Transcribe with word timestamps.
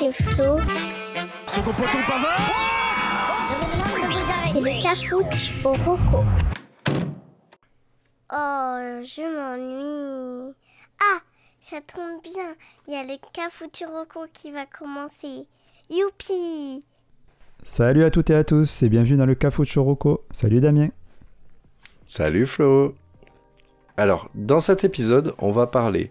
c'est 0.00 0.12
Flo. 0.12 0.56
Pavard 2.06 2.40
C'est 4.50 4.60
le 4.60 4.82
cafouche 4.82 5.52
au 5.62 5.72
roco. 5.72 6.24
Oh, 8.32 8.76
je 9.04 9.22
m'ennuie. 9.36 10.54
Ah, 11.02 11.18
ça 11.60 11.80
tombe 11.86 12.22
bien. 12.22 12.54
Il 12.88 12.94
y 12.94 12.96
a 12.96 13.04
le 13.04 13.18
cafouche 13.32 13.82
au 13.86 13.92
roco 13.92 14.20
qui 14.32 14.50
va 14.50 14.64
commencer. 14.64 15.46
Youpi 15.90 16.82
Salut 17.62 18.04
à 18.04 18.10
toutes 18.10 18.30
et 18.30 18.34
à 18.34 18.44
tous 18.44 18.82
et 18.82 18.88
bienvenue 18.88 19.18
dans 19.18 19.26
le 19.26 19.34
Cafou 19.34 19.64
Choroco. 19.66 20.24
Salut 20.30 20.60
Damien. 20.60 20.88
Salut 22.06 22.46
Flo. 22.46 22.94
Alors, 23.98 24.30
dans 24.34 24.60
cet 24.60 24.84
épisode, 24.84 25.34
on 25.38 25.52
va 25.52 25.66
parler, 25.66 26.10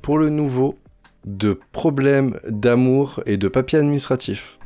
pour 0.00 0.18
le 0.18 0.28
nouveau, 0.28 0.76
de 1.24 1.58
problèmes 1.72 2.38
d'amour 2.48 3.22
et 3.26 3.36
de 3.36 3.48
papier 3.48 3.78
administratif. 3.78 4.58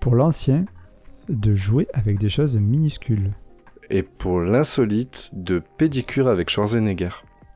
Pour 0.00 0.14
l'ancien, 0.14 0.64
de 1.28 1.54
jouer 1.54 1.86
avec 1.92 2.18
des 2.18 2.28
choses 2.28 2.56
minuscules. 2.56 3.32
Et 3.90 4.02
pour 4.02 4.40
l'insolite, 4.40 5.30
de 5.32 5.62
pédicure 5.76 6.28
avec 6.28 6.50
Schwarzenegger. 6.50 7.10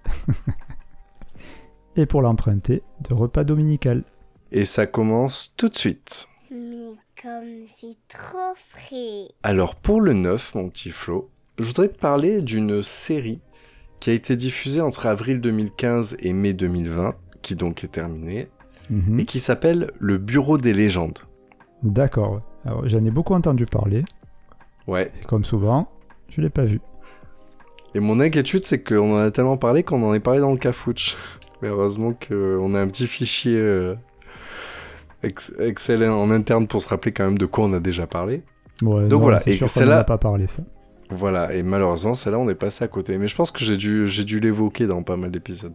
Et 1.96 2.06
pour 2.06 2.22
l'emprunter, 2.22 2.82
de 3.06 3.12
repas 3.12 3.44
dominical. 3.44 4.04
Et 4.50 4.64
ça 4.64 4.86
commence 4.86 5.54
tout 5.56 5.68
de 5.68 5.76
suite. 5.76 6.28
Mais 6.50 6.92
comme 7.22 7.66
c'est 7.66 7.96
trop 8.08 8.54
frais. 8.54 9.28
Alors 9.42 9.76
pour 9.76 10.00
le 10.00 10.14
9, 10.14 10.54
mon 10.54 10.70
petit 10.70 10.90
Flo, 10.90 11.30
je 11.58 11.64
voudrais 11.64 11.88
te 11.88 11.98
parler 11.98 12.40
d'une 12.40 12.82
série 12.82 13.40
qui 14.00 14.10
a 14.10 14.14
été 14.14 14.36
diffusée 14.36 14.80
entre 14.80 15.06
avril 15.06 15.40
2015 15.40 16.16
et 16.20 16.32
mai 16.32 16.54
2020, 16.54 17.14
qui 17.42 17.54
donc 17.56 17.84
est 17.84 17.88
terminée, 17.88 18.48
Mhm. 18.90 19.20
et 19.20 19.24
qui 19.26 19.40
s'appelle 19.40 19.90
Le 20.00 20.18
Bureau 20.18 20.58
des 20.58 20.72
légendes. 20.72 21.18
D'accord. 21.82 22.40
Alors 22.64 22.86
j'en 22.88 23.04
ai 23.04 23.10
beaucoup 23.10 23.34
entendu 23.34 23.64
parler, 23.66 24.04
Ouais, 24.88 25.10
et 25.20 25.24
comme 25.26 25.44
souvent, 25.44 25.88
je 26.28 26.40
l'ai 26.40 26.50
pas 26.50 26.64
vu. 26.64 26.80
et 27.94 28.00
mon 28.00 28.20
inquiétude 28.20 28.64
c'est 28.64 28.82
qu'on 28.82 29.14
en 29.16 29.18
a 29.18 29.30
tellement 29.30 29.56
parlé 29.56 29.82
qu'on 29.82 30.02
en 30.02 30.14
est 30.14 30.20
parlé 30.20 30.40
dans 30.40 30.50
le 30.52 30.58
cafouche. 30.58 31.16
Mais 31.62 31.68
heureusement 31.68 32.12
qu'on 32.12 32.74
a 32.74 32.80
un 32.80 32.88
petit 32.88 33.06
fichier 33.06 33.54
euh, 33.56 33.94
ex- 35.22 35.52
Excel 35.60 36.02
en 36.04 36.30
interne 36.30 36.66
pour 36.66 36.82
se 36.82 36.88
rappeler 36.88 37.12
quand 37.12 37.24
même 37.24 37.38
de 37.38 37.46
quoi 37.46 37.64
on 37.66 37.72
a 37.72 37.78
déjà 37.80 38.06
parlé. 38.08 38.42
Ouais, 38.82 39.02
Donc 39.08 39.10
non, 39.10 39.18
voilà, 39.20 39.38
c'est 39.38 39.52
et 39.52 39.66
celle-là- 39.68 40.02
pas 40.04 40.18
parlé 40.18 40.46
ça. 40.48 40.64
Voilà, 41.14 41.52
et 41.54 41.62
malheureusement, 41.62 42.14
celle-là, 42.14 42.38
on 42.38 42.48
est 42.48 42.54
passé 42.54 42.84
à 42.84 42.88
côté. 42.88 43.18
Mais 43.18 43.28
je 43.28 43.36
pense 43.36 43.50
que 43.50 43.64
j'ai 43.64 43.76
dû, 43.76 44.06
j'ai 44.06 44.24
dû 44.24 44.40
l'évoquer 44.40 44.86
dans 44.86 45.02
pas 45.02 45.16
mal 45.16 45.30
d'épisodes. 45.30 45.74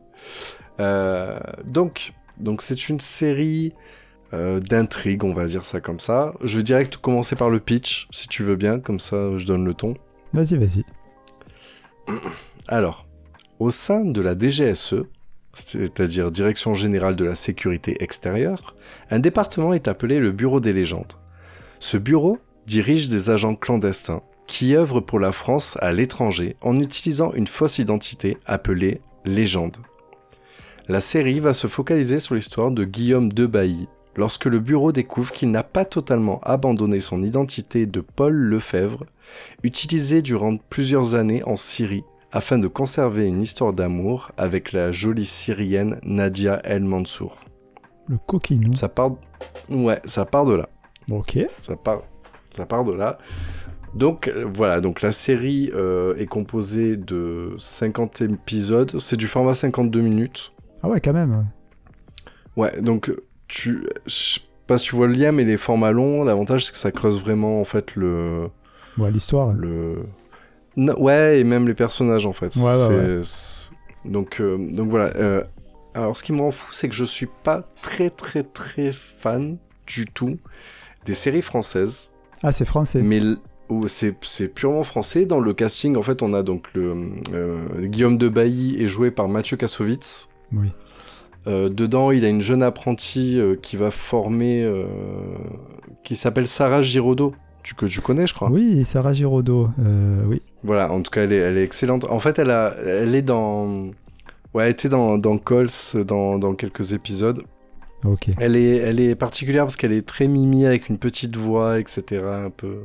Euh, 0.79 1.39
donc, 1.65 2.13
donc 2.37 2.61
c'est 2.61 2.89
une 2.89 2.99
série 2.99 3.73
euh, 4.33 4.59
d'intrigues, 4.59 5.23
on 5.23 5.33
va 5.33 5.45
dire 5.45 5.65
ça 5.65 5.79
comme 5.81 5.99
ça. 5.99 6.33
Je 6.43 6.57
vais 6.57 6.63
direct 6.63 6.97
commencer 6.97 7.35
par 7.35 7.49
le 7.49 7.59
pitch, 7.59 8.07
si 8.11 8.27
tu 8.27 8.43
veux 8.43 8.55
bien, 8.55 8.79
comme 8.79 8.99
ça 8.99 9.37
je 9.37 9.45
donne 9.45 9.65
le 9.65 9.73
ton. 9.73 9.95
Vas-y, 10.33 10.57
vas-y. 10.57 10.83
Alors, 12.67 13.07
au 13.59 13.71
sein 13.71 14.03
de 14.03 14.21
la 14.21 14.37
DGSE, 14.37 15.03
c'est-à-dire 15.53 16.31
Direction 16.31 16.73
Générale 16.73 17.15
de 17.15 17.25
la 17.25 17.35
Sécurité 17.35 18.03
Extérieure, 18.03 18.75
un 19.09 19.19
département 19.19 19.73
est 19.73 19.87
appelé 19.87 20.19
le 20.19 20.31
Bureau 20.31 20.59
des 20.59 20.73
légendes. 20.73 21.13
Ce 21.79 21.97
bureau 21.97 22.39
dirige 22.65 23.09
des 23.09 23.29
agents 23.29 23.55
clandestins 23.55 24.21
qui 24.47 24.75
œuvrent 24.75 25.01
pour 25.01 25.19
la 25.19 25.31
France 25.31 25.77
à 25.81 25.91
l'étranger 25.91 26.55
en 26.61 26.77
utilisant 26.77 27.33
une 27.33 27.47
fausse 27.47 27.79
identité 27.79 28.37
appelée 28.45 29.01
légende. 29.25 29.77
La 30.87 31.01
série 31.01 31.39
va 31.39 31.53
se 31.53 31.67
focaliser 31.67 32.19
sur 32.19 32.35
l'histoire 32.35 32.71
de 32.71 32.85
Guillaume 32.85 33.31
de 33.31 33.45
Bailly 33.45 33.87
lorsque 34.15 34.45
le 34.45 34.59
bureau 34.59 34.91
découvre 34.91 35.31
qu'il 35.31 35.51
n'a 35.51 35.63
pas 35.63 35.85
totalement 35.85 36.39
abandonné 36.41 36.99
son 36.99 37.23
identité 37.23 37.85
de 37.85 38.01
Paul 38.01 38.33
Lefebvre, 38.33 39.05
utilisée 39.63 40.21
durant 40.21 40.57
plusieurs 40.57 41.15
années 41.15 41.43
en 41.43 41.55
Syrie 41.55 42.03
afin 42.31 42.57
de 42.57 42.67
conserver 42.67 43.25
une 43.25 43.41
histoire 43.41 43.73
d'amour 43.73 44.31
avec 44.37 44.71
la 44.71 44.91
jolie 44.91 45.25
syrienne 45.25 45.99
Nadia 46.03 46.59
El 46.63 46.83
Mansour. 46.83 47.37
Le 48.07 48.17
coquinou. 48.17 48.75
Ça 48.75 48.89
part, 48.89 49.11
ouais, 49.69 50.01
ça 50.05 50.25
part 50.25 50.45
de 50.45 50.55
là. 50.55 50.69
Ok. 51.11 51.37
Ça 51.61 51.75
part, 51.75 52.01
ça 52.51 52.65
part 52.65 52.83
de 52.85 52.93
là. 52.93 53.17
Donc 53.97 54.31
voilà, 54.53 54.79
donc 54.81 55.01
la 55.01 55.11
série 55.11 55.71
euh, 55.73 56.15
est 56.17 56.27
composée 56.27 56.97
de 56.97 57.55
50 57.57 58.21
épisodes. 58.21 58.99
C'est 58.99 59.17
du 59.17 59.27
format 59.27 59.53
52 59.53 60.01
minutes. 60.01 60.53
Ah 60.83 60.89
ouais, 60.89 61.01
quand 61.01 61.13
même. 61.13 61.45
Ouais, 62.55 62.79
donc 62.81 63.11
tu, 63.47 63.87
je 64.05 64.13
sais 64.13 64.39
pas 64.67 64.77
si 64.77 64.85
tu 64.85 64.95
vois 64.95 65.07
le 65.07 65.13
lien, 65.13 65.31
mais 65.31 65.43
les 65.45 65.57
formats 65.57 65.91
longs, 65.91 66.23
l'avantage 66.23 66.65
c'est 66.65 66.71
que 66.73 66.77
ça 66.77 66.91
creuse 66.91 67.19
vraiment 67.19 67.59
en 67.61 67.65
fait 67.65 67.95
le, 67.95 68.49
Ouais, 68.97 69.09
l'histoire. 69.11 69.53
le, 69.53 70.03
ouais, 70.75 71.39
et 71.39 71.43
même 71.43 71.67
les 71.67 71.73
personnages 71.73 72.25
en 72.25 72.33
fait. 72.33 72.55
Ouais, 72.55 72.87
ouais, 72.87 73.21
Donc, 74.05 74.39
euh, 74.41 74.71
donc 74.73 74.89
voilà. 74.89 75.15
euh, 75.15 75.43
alors 75.93 76.17
ce 76.17 76.23
qui 76.23 76.33
me 76.33 76.41
rend 76.41 76.51
fou, 76.51 76.71
c'est 76.73 76.89
que 76.89 76.95
je 76.95 77.05
suis 77.05 77.29
pas 77.43 77.63
très 77.81 78.09
très 78.09 78.43
très 78.43 78.91
fan 78.91 79.57
du 79.87 80.05
tout 80.05 80.37
des 81.05 81.13
séries 81.15 81.41
françaises. 81.41 82.11
Ah, 82.43 82.51
c'est 82.51 82.65
français. 82.65 83.01
Mais 83.01 83.21
où 83.69 83.87
c'est 83.87 84.15
c'est 84.21 84.47
purement 84.47 84.83
français. 84.83 85.25
Dans 85.25 85.39
le 85.39 85.53
casting, 85.53 85.95
en 85.95 86.03
fait, 86.03 86.21
on 86.21 86.33
a 86.33 86.43
donc 86.43 86.73
le 86.73 87.11
euh, 87.33 87.85
Guillaume 87.85 88.17
de 88.17 88.29
Bailly 88.29 88.81
est 88.81 88.87
joué 88.87 89.11
par 89.11 89.27
Mathieu 89.27 89.57
Kassovitz. 89.57 90.29
Oui. 90.53 90.69
Euh, 91.47 91.69
dedans, 91.69 92.11
il 92.11 92.25
a 92.25 92.29
une 92.29 92.41
jeune 92.41 92.63
apprentie 92.63 93.39
euh, 93.39 93.55
qui 93.55 93.77
va 93.77 93.91
former, 93.91 94.69
qui 96.03 96.15
s'appelle 96.15 96.47
Sarah 96.47 96.81
Giraudot, 96.81 97.33
tu, 97.63 97.73
que 97.73 97.85
tu 97.85 98.01
connais, 98.01 98.27
je 98.27 98.33
crois. 98.33 98.49
Oui, 98.49 98.83
Sarah 98.85 99.13
Giraudot. 99.13 99.69
oui. 100.27 100.41
Voilà, 100.63 100.91
en 100.91 101.01
tout 101.01 101.11
cas, 101.11 101.23
elle 101.23 101.33
est, 101.33 101.37
elle 101.37 101.57
est 101.57 101.63
excellente. 101.63 102.05
En 102.09 102.19
fait, 102.19 102.39
elle, 102.39 102.51
a, 102.51 102.75
elle 102.83 103.15
est 103.15 103.21
dans... 103.21 103.91
Ouais, 104.53 104.65
elle 104.65 104.71
était 104.71 104.89
dans, 104.89 105.17
dans 105.17 105.37
Cols 105.37 105.67
dans, 106.05 106.39
dans 106.39 106.55
quelques 106.55 106.93
épisodes. 106.93 107.43
Ok. 108.03 108.29
Elle 108.39 108.55
est, 108.55 108.77
elle 108.77 108.99
est 108.99 109.15
particulière 109.15 109.63
parce 109.63 109.75
qu'elle 109.75 109.93
est 109.93 110.05
très 110.05 110.27
mimi 110.27 110.65
avec 110.65 110.89
une 110.89 110.97
petite 110.97 111.37
voix, 111.37 111.79
etc. 111.79 112.23
Un 112.45 112.49
peu, 112.49 112.79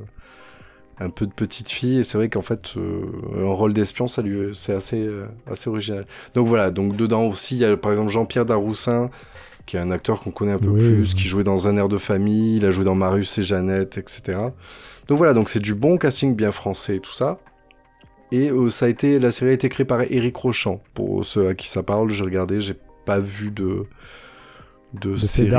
un 1.02 1.10
peu 1.10 1.26
de 1.26 1.32
petite 1.32 1.70
fille. 1.70 1.98
Et 1.98 2.02
c'est 2.02 2.18
vrai 2.18 2.28
qu'en 2.28 2.42
fait, 2.42 2.74
euh, 2.76 3.02
un 3.36 3.52
rôle 3.52 3.72
d'espion, 3.72 4.06
ça 4.06 4.22
lui, 4.22 4.54
c'est 4.54 4.74
assez, 4.74 5.00
euh, 5.00 5.26
assez 5.50 5.68
original. 5.68 6.06
Donc 6.34 6.46
voilà. 6.46 6.70
Donc 6.70 6.96
dedans 6.96 7.24
aussi, 7.24 7.56
il 7.56 7.60
y 7.60 7.64
a 7.64 7.76
par 7.76 7.90
exemple 7.90 8.10
Jean-Pierre 8.10 8.46
Daroussin, 8.46 9.10
qui 9.66 9.76
est 9.76 9.80
un 9.80 9.90
acteur 9.90 10.20
qu'on 10.20 10.30
connaît 10.30 10.52
un 10.52 10.58
peu 10.58 10.68
Oui, 10.68 10.80
plus, 10.80 11.12
oui. 11.12 11.14
qui 11.20 11.28
jouait 11.28 11.44
dans 11.44 11.68
Un 11.68 11.76
air 11.76 11.88
de 11.88 11.98
famille. 11.98 12.56
Il 12.56 12.66
a 12.66 12.70
joué 12.70 12.84
dans 12.84 12.94
Marius 12.94 13.38
et 13.38 13.42
Jeannette, 13.42 13.98
etc. 13.98 14.38
Donc 15.08 15.18
voilà. 15.18 15.34
Donc 15.34 15.48
c'est 15.48 15.60
du 15.60 15.74
bon 15.74 15.98
casting 15.98 16.34
bien 16.34 16.52
français 16.52 16.96
et 16.96 17.00
tout 17.00 17.14
ça. 17.14 17.38
Et 18.30 18.50
euh, 18.50 18.70
ça 18.70 18.86
a 18.86 18.88
été, 18.88 19.18
la 19.18 19.30
série 19.30 19.50
a 19.50 19.54
été 19.54 19.68
créée 19.68 19.84
par 19.84 20.00
Eric 20.02 20.36
Rochant. 20.36 20.82
Pour 20.94 21.24
ceux 21.24 21.48
à 21.48 21.54
qui 21.54 21.68
ça 21.68 21.82
parle, 21.82 22.08
j'ai 22.10 22.24
regardé, 22.24 22.60
j'ai 22.60 22.76
pas 23.04 23.18
vu 23.18 23.50
de 23.50 23.84
de, 24.94 25.16
séries. 25.16 25.50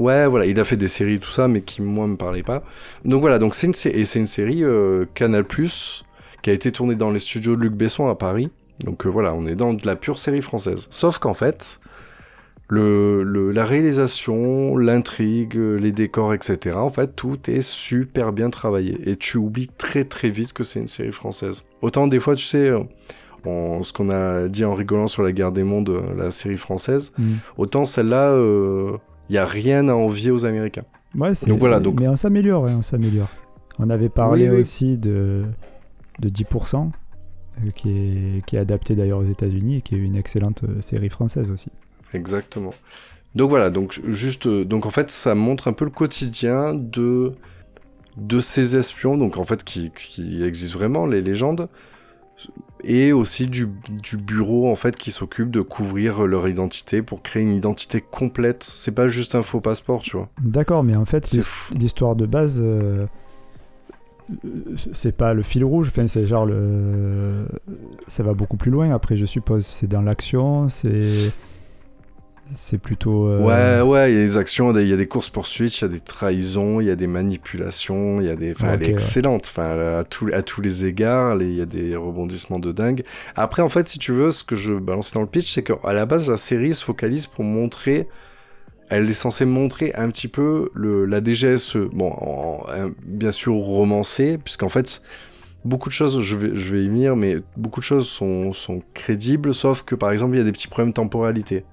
Euh, 0.00 0.02
euh. 0.02 0.04
Ouais, 0.04 0.26
voilà, 0.26 0.46
il 0.46 0.58
a 0.58 0.64
fait 0.64 0.76
des 0.76 0.88
séries 0.88 1.14
et 1.14 1.18
tout 1.18 1.30
ça, 1.30 1.48
mais 1.48 1.60
qui 1.62 1.82
moi 1.82 2.06
me 2.06 2.16
parlaient 2.16 2.42
pas. 2.42 2.62
Donc 3.04 3.20
voilà, 3.20 3.38
donc 3.38 3.54
c'est 3.54 3.66
une 3.66 3.74
et 3.92 4.04
c'est 4.04 4.18
une 4.18 4.26
série 4.26 4.64
euh, 4.64 5.04
Canal 5.14 5.44
qui 6.42 6.48
a 6.50 6.52
été 6.52 6.72
tournée 6.72 6.94
dans 6.96 7.10
les 7.10 7.18
studios 7.18 7.54
de 7.56 7.62
Luc 7.62 7.72
Besson 7.74 8.08
à 8.08 8.14
Paris. 8.14 8.50
Donc 8.84 9.04
euh, 9.06 9.10
voilà, 9.10 9.34
on 9.34 9.46
est 9.46 9.56
dans 9.56 9.74
de 9.74 9.86
la 9.86 9.96
pure 9.96 10.18
série 10.18 10.40
française. 10.42 10.86
Sauf 10.90 11.18
qu'en 11.18 11.34
fait, 11.34 11.80
le, 12.68 13.22
le- 13.24 13.50
la 13.52 13.64
réalisation, 13.64 14.76
l'intrigue, 14.76 15.56
euh, 15.56 15.76
les 15.76 15.92
décors, 15.92 16.32
etc. 16.32 16.76
En 16.76 16.88
fait, 16.88 17.14
tout 17.16 17.38
est 17.50 17.60
super 17.62 18.32
bien 18.32 18.48
travaillé 18.48 18.96
et 19.10 19.16
tu 19.16 19.36
oublies 19.38 19.68
très 19.76 20.04
très 20.04 20.30
vite 20.30 20.52
que 20.52 20.62
c'est 20.62 20.80
une 20.80 20.86
série 20.86 21.12
française. 21.12 21.64
Autant 21.82 22.06
des 22.06 22.20
fois, 22.20 22.34
tu 22.36 22.44
sais, 22.46 22.68
euh, 22.70 22.80
on- 23.44 23.82
ce 23.82 23.92
qu'on 23.92 24.08
a 24.10 24.48
dit 24.48 24.64
en 24.64 24.74
rigolant 24.74 25.08
sur 25.08 25.22
la 25.22 25.32
guerre 25.32 25.52
des 25.52 25.64
mondes, 25.64 25.90
euh, 25.90 26.00
la 26.16 26.30
série 26.30 26.56
française, 26.58 27.12
Mm. 27.18 27.34
autant 27.58 27.84
celle-là, 27.84 28.30
il 29.30 29.34
y 29.34 29.38
a 29.38 29.46
rien 29.46 29.88
à 29.88 29.92
envier 29.94 30.30
aux 30.32 30.44
Américains. 30.44 30.84
Ouais. 31.16 31.32
Donc 31.46 31.60
voilà, 31.60 31.78
donc- 31.80 32.00
Mais 32.00 32.08
on 32.08 32.16
s'améliore, 32.16 32.66
hein, 32.66 32.76
on 32.80 32.82
s'améliore. 32.82 33.28
On 33.78 33.88
avait 33.88 34.08
parlé 34.08 34.48
Oui, 34.48 34.54
oui. 34.56 34.60
aussi 34.60 34.98
de, 34.98 35.44
de 36.18 36.28
10%, 36.28 36.90
euh, 37.64 37.70
qui, 37.74 37.90
est, 37.90 38.44
qui 38.44 38.56
est 38.56 38.58
adapté 38.58 38.96
d'ailleurs 38.96 39.20
aux 39.20 39.24
États-Unis 39.24 39.76
et 39.76 39.82
qui 39.82 39.94
est 39.94 39.98
une 39.98 40.16
excellente 40.16 40.64
euh, 40.64 40.80
série 40.82 41.08
française 41.08 41.50
aussi. 41.52 41.70
Exactement. 42.12 42.74
Donc 43.36 43.50
voilà, 43.50 43.70
donc 43.70 44.00
juste, 44.08 44.46
euh, 44.46 44.64
donc 44.64 44.84
en 44.84 44.90
fait, 44.90 45.10
ça 45.12 45.36
montre 45.36 45.68
un 45.68 45.72
peu 45.72 45.84
le 45.84 45.90
quotidien 45.92 46.74
de 46.74 47.32
de 48.16 48.40
ces 48.40 48.76
espions, 48.76 49.16
donc 49.16 49.38
en 49.38 49.44
fait 49.44 49.62
qui, 49.62 49.92
qui 49.92 50.42
existent 50.42 50.76
vraiment, 50.76 51.06
les 51.06 51.22
légendes, 51.22 51.68
et 52.82 53.12
aussi 53.12 53.46
du, 53.46 53.68
du 53.88 54.16
bureau 54.16 54.70
en 54.70 54.76
fait 54.76 54.96
qui 54.96 55.10
s'occupe 55.10 55.50
de 55.50 55.60
couvrir 55.60 56.26
leur 56.26 56.48
identité 56.48 57.02
pour 57.02 57.22
créer 57.22 57.42
une 57.42 57.54
identité 57.54 58.00
complète. 58.00 58.62
C'est 58.64 58.94
pas 58.94 59.08
juste 59.08 59.34
un 59.34 59.42
faux 59.42 59.60
passeport, 59.60 60.02
tu 60.02 60.16
vois. 60.16 60.28
D'accord, 60.42 60.82
mais 60.82 60.96
en 60.96 61.04
fait, 61.04 61.30
l'histoire 61.72 62.16
de 62.16 62.26
base, 62.26 62.60
euh, 62.62 63.06
euh, 64.44 64.48
c'est 64.92 65.16
pas 65.16 65.34
le 65.34 65.42
fil 65.42 65.64
rouge, 65.64 65.88
enfin, 65.88 66.08
c'est 66.08 66.26
genre 66.26 66.46
le. 66.46 67.46
Ça 68.06 68.22
va 68.22 68.34
beaucoup 68.34 68.56
plus 68.56 68.70
loin 68.70 68.92
après, 68.92 69.16
je 69.16 69.26
suppose. 69.26 69.66
C'est 69.66 69.88
dans 69.88 70.02
l'action, 70.02 70.68
c'est. 70.68 71.32
C'est 72.52 72.78
plutôt. 72.78 73.26
euh, 73.28 73.40
Ouais, 73.84 73.88
ouais, 73.88 74.12
il 74.12 74.16
y 74.16 74.18
a 74.18 74.22
des 74.22 74.36
actions, 74.38 74.76
il 74.76 74.86
y 74.88 74.92
a 74.92 74.96
des 74.96 75.06
courses 75.06 75.30
poursuites, 75.30 75.78
il 75.78 75.82
y 75.82 75.84
a 75.84 75.88
des 75.88 76.00
trahisons, 76.00 76.80
il 76.80 76.86
y 76.86 76.90
a 76.90 76.96
des 76.96 77.06
manipulations, 77.06 78.20
il 78.20 78.26
y 78.26 78.30
a 78.30 78.36
des. 78.36 78.52
Enfin, 78.52 78.72
elle 78.72 78.82
est 78.82 78.86
ouais. 78.86 78.92
excellente. 78.92 79.46
Enfin, 79.48 79.64
elle 79.72 79.80
a 79.80 79.98
à, 79.98 80.04
tous- 80.04 80.32
à 80.32 80.42
tous 80.42 80.60
les 80.60 80.84
égards, 80.84 81.40
il 81.40 81.54
y 81.54 81.60
a 81.60 81.66
des 81.66 81.96
rebondissements 81.96 82.58
de 82.58 82.72
dingue. 82.72 83.04
Après, 83.36 83.62
en 83.62 83.68
fait, 83.68 83.88
si 83.88 83.98
tu 83.98 84.12
veux, 84.12 84.30
ce 84.32 84.44
que 84.44 84.56
je 84.56 84.74
balançais 84.74 85.14
dans 85.14 85.20
le 85.20 85.26
pitch, 85.26 85.52
c'est 85.52 85.62
qu'à 85.62 85.92
la 85.92 86.06
base, 86.06 86.28
la 86.30 86.36
série 86.36 86.74
se 86.74 86.84
focalise 86.84 87.26
pour 87.26 87.44
montrer. 87.44 88.08
Elle 88.88 89.08
est 89.08 89.12
censée 89.12 89.44
montrer 89.44 89.92
un 89.94 90.08
petit 90.08 90.26
peu 90.28 90.70
le, 90.74 91.04
la 91.06 91.20
DGSE. 91.22 91.76
Bon, 91.92 92.10
en- 92.10 92.66
en- 92.68 92.90
bien 93.06 93.30
sûr 93.30 93.54
romancée, 93.54 94.36
puisqu'en 94.42 94.68
fait, 94.68 95.00
beaucoup 95.64 95.88
de 95.88 95.94
choses, 95.94 96.20
je 96.20 96.36
vais, 96.36 96.50
je 96.56 96.74
vais 96.74 96.82
y 96.84 96.88
venir, 96.88 97.14
mais 97.14 97.36
beaucoup 97.56 97.80
de 97.80 97.84
choses 97.84 98.08
sont, 98.08 98.52
sont 98.52 98.82
crédibles, 98.94 99.54
sauf 99.54 99.82
que 99.82 99.94
par 99.94 100.10
exemple, 100.10 100.34
il 100.34 100.38
y 100.38 100.40
a 100.40 100.44
des 100.44 100.52
petits 100.52 100.66
problèmes 100.68 100.90
de 100.90 100.94
temporalité. 100.94 101.64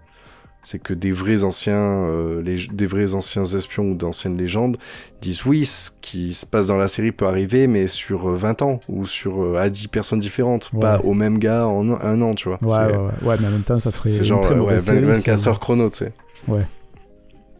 C'est 0.63 0.79
que 0.79 0.93
des 0.93 1.13
vrais 1.13 1.45
anciens, 1.45 1.75
euh, 1.77 2.41
les- 2.41 2.67
des 2.67 2.87
vrais 2.87 3.15
anciens 3.15 3.45
espions 3.45 3.91
ou 3.91 3.95
d'anciennes 3.95 4.35
légendes 4.37 4.75
disent 5.21 5.45
oui, 5.45 5.65
ce 5.65 5.91
qui 6.01 6.33
se 6.33 6.45
passe 6.45 6.67
dans 6.67 6.75
la 6.75 6.89
série 6.89 7.13
peut 7.13 7.25
arriver, 7.25 7.67
mais 7.67 7.87
sur 7.87 8.27
euh, 8.29 8.35
20 8.35 8.61
ans 8.63 8.79
ou 8.89 9.05
sur 9.05 9.41
euh, 9.41 9.55
à 9.61 9.69
10 9.69 9.87
personnes 9.87 10.19
différentes, 10.19 10.69
Ouais. 10.73 10.81
pas 10.81 10.99
au 11.05 11.13
même 11.13 11.37
gars 11.39 11.65
en 11.67 11.89
un, 11.91 11.99
un 12.01 12.19
an, 12.21 12.33
tu 12.33 12.49
vois. 12.49 12.57
Ouais, 12.61 12.91
ouais, 12.93 12.97
ouais, 12.97 13.27
ouais, 13.27 13.37
mais 13.39 13.47
en 13.47 13.51
même 13.51 13.61
temps, 13.63 13.77
ça 13.77 13.91
ferait 13.91 14.17
une 14.17 14.23
genre 14.25 14.41
très 14.41 14.55
euh, 14.55 14.57
mauvaise 14.57 14.89
ouais, 14.89 14.95
20 14.95 15.01
série. 15.01 15.13
24 15.19 15.43
ça. 15.43 15.49
heures 15.51 15.59
chrono, 15.61 15.89
tu 15.89 15.97
sais. 15.99 16.13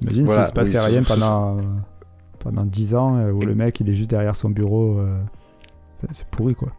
Imagine 0.02 0.26
Voilà, 0.26 0.44
s'il 0.44 0.50
se 0.50 0.54
passait 0.54 0.80
oui, 0.80 0.86
rien 0.86 1.04
sous- 1.04 1.14
pendant, 1.14 1.58
euh, 1.58 1.62
pendant 2.40 2.64
10 2.64 2.94
ans 2.96 3.18
euh, 3.18 3.32
où 3.32 3.40
le 3.42 3.56
mec 3.56 3.80
il 3.80 3.90
est 3.90 3.94
juste 3.94 4.10
derrière 4.12 4.36
son 4.36 4.50
bureau. 4.50 5.00
euh, 5.00 5.18
C'est 6.12 6.28
pourri 6.28 6.54
quoi. 6.56 6.70